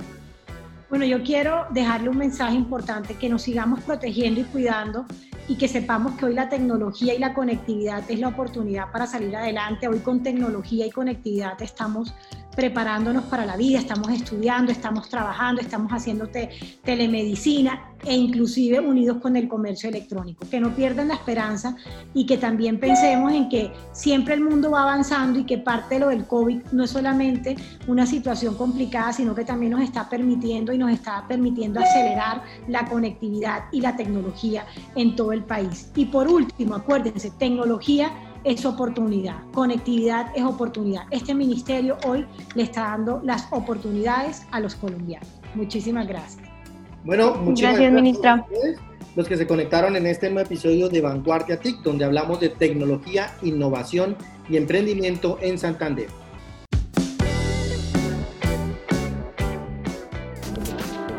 Bueno, 0.90 1.04
yo 1.04 1.22
quiero 1.22 1.66
dejarle 1.70 2.08
un 2.08 2.16
mensaje 2.16 2.54
importante, 2.54 3.14
que 3.14 3.28
nos 3.28 3.42
sigamos 3.42 3.80
protegiendo 3.82 4.40
y 4.40 4.44
cuidando 4.44 5.06
y 5.46 5.56
que 5.56 5.68
sepamos 5.68 6.12
que 6.12 6.26
hoy 6.26 6.34
la 6.34 6.48
tecnología 6.48 7.14
y 7.14 7.18
la 7.18 7.34
conectividad 7.34 8.02
es 8.10 8.18
la 8.18 8.28
oportunidad 8.28 8.90
para 8.90 9.06
salir 9.06 9.34
adelante. 9.36 9.86
Hoy 9.86 9.98
con 9.98 10.22
tecnología 10.22 10.86
y 10.86 10.90
conectividad 10.90 11.60
estamos 11.62 12.14
preparándonos 12.58 13.22
para 13.26 13.46
la 13.46 13.56
vida, 13.56 13.78
estamos 13.78 14.08
estudiando, 14.10 14.72
estamos 14.72 15.08
trabajando, 15.08 15.60
estamos 15.60 15.92
haciendo 15.92 16.28
telemedicina 16.82 17.92
e 18.04 18.16
inclusive 18.16 18.80
unidos 18.80 19.18
con 19.18 19.36
el 19.36 19.46
comercio 19.46 19.88
electrónico. 19.88 20.44
Que 20.50 20.58
no 20.58 20.74
pierdan 20.74 21.06
la 21.06 21.14
esperanza 21.14 21.76
y 22.14 22.26
que 22.26 22.36
también 22.36 22.80
pensemos 22.80 23.32
en 23.32 23.48
que 23.48 23.70
siempre 23.92 24.34
el 24.34 24.40
mundo 24.40 24.72
va 24.72 24.82
avanzando 24.82 25.38
y 25.38 25.44
que 25.44 25.58
parte 25.58 25.94
de 25.94 26.00
lo 26.00 26.08
del 26.08 26.26
COVID 26.26 26.62
no 26.72 26.82
es 26.82 26.90
solamente 26.90 27.54
una 27.86 28.06
situación 28.06 28.56
complicada, 28.56 29.12
sino 29.12 29.36
que 29.36 29.44
también 29.44 29.70
nos 29.70 29.82
está 29.82 30.08
permitiendo 30.08 30.72
y 30.72 30.78
nos 30.78 30.90
está 30.90 31.26
permitiendo 31.28 31.78
acelerar 31.78 32.42
la 32.66 32.88
conectividad 32.88 33.66
y 33.70 33.82
la 33.82 33.94
tecnología 33.94 34.66
en 34.96 35.14
todo 35.14 35.32
el 35.32 35.44
país. 35.44 35.92
Y 35.94 36.06
por 36.06 36.26
último, 36.26 36.74
acuérdense, 36.74 37.30
tecnología 37.38 38.10
es 38.44 38.64
oportunidad, 38.64 39.36
conectividad 39.52 40.32
es 40.34 40.44
oportunidad. 40.44 41.02
Este 41.10 41.34
ministerio 41.34 41.96
hoy 42.06 42.26
le 42.54 42.62
está 42.62 42.82
dando 42.82 43.20
las 43.24 43.46
oportunidades 43.50 44.42
a 44.50 44.60
los 44.60 44.74
colombianos. 44.74 45.28
Muchísimas 45.54 46.06
gracias. 46.06 46.42
Bueno, 47.04 47.34
muchas 47.34 47.72
gracias, 47.72 47.92
ministra. 47.92 48.46
los 49.16 49.26
que 49.26 49.36
se 49.36 49.46
conectaron 49.46 49.96
en 49.96 50.06
este 50.06 50.30
nuevo 50.30 50.46
episodio 50.46 50.88
de 50.88 51.00
Vanguardia 51.00 51.58
TIC, 51.58 51.82
donde 51.82 52.04
hablamos 52.04 52.40
de 52.40 52.50
tecnología, 52.50 53.34
innovación 53.42 54.16
y 54.48 54.56
emprendimiento 54.56 55.38
en 55.40 55.58
Santander. 55.58 56.08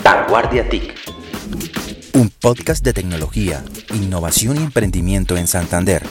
Vanguardia 0.03 0.69
TIC. 0.69 0.93
Un 2.15 2.29
podcast 2.41 2.83
de 2.83 2.93
tecnología, 2.93 3.63
innovación 3.93 4.57
y 4.57 4.63
emprendimiento 4.63 5.37
en 5.37 5.47
Santander 5.47 6.03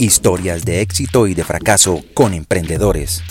Historias 0.00 0.64
de 0.64 0.80
éxito 0.80 1.26
y 1.26 1.34
de 1.34 1.44
fracaso 1.44 2.02
con 2.14 2.32
emprendedores. 2.32 3.22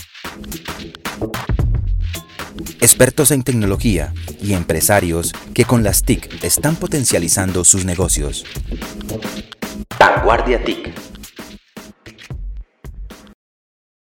Expertos 2.80 3.32
en 3.32 3.42
tecnología 3.42 4.14
y 4.40 4.54
empresarios 4.54 5.34
que 5.56 5.66
con 5.66 5.82
las 5.82 6.04
TIC 6.04 6.44
están 6.44 6.76
potencializando 6.76 7.64
sus 7.64 7.86
negocios. 7.86 8.46
Vanguardia 10.00 10.64
TIC 10.64 10.94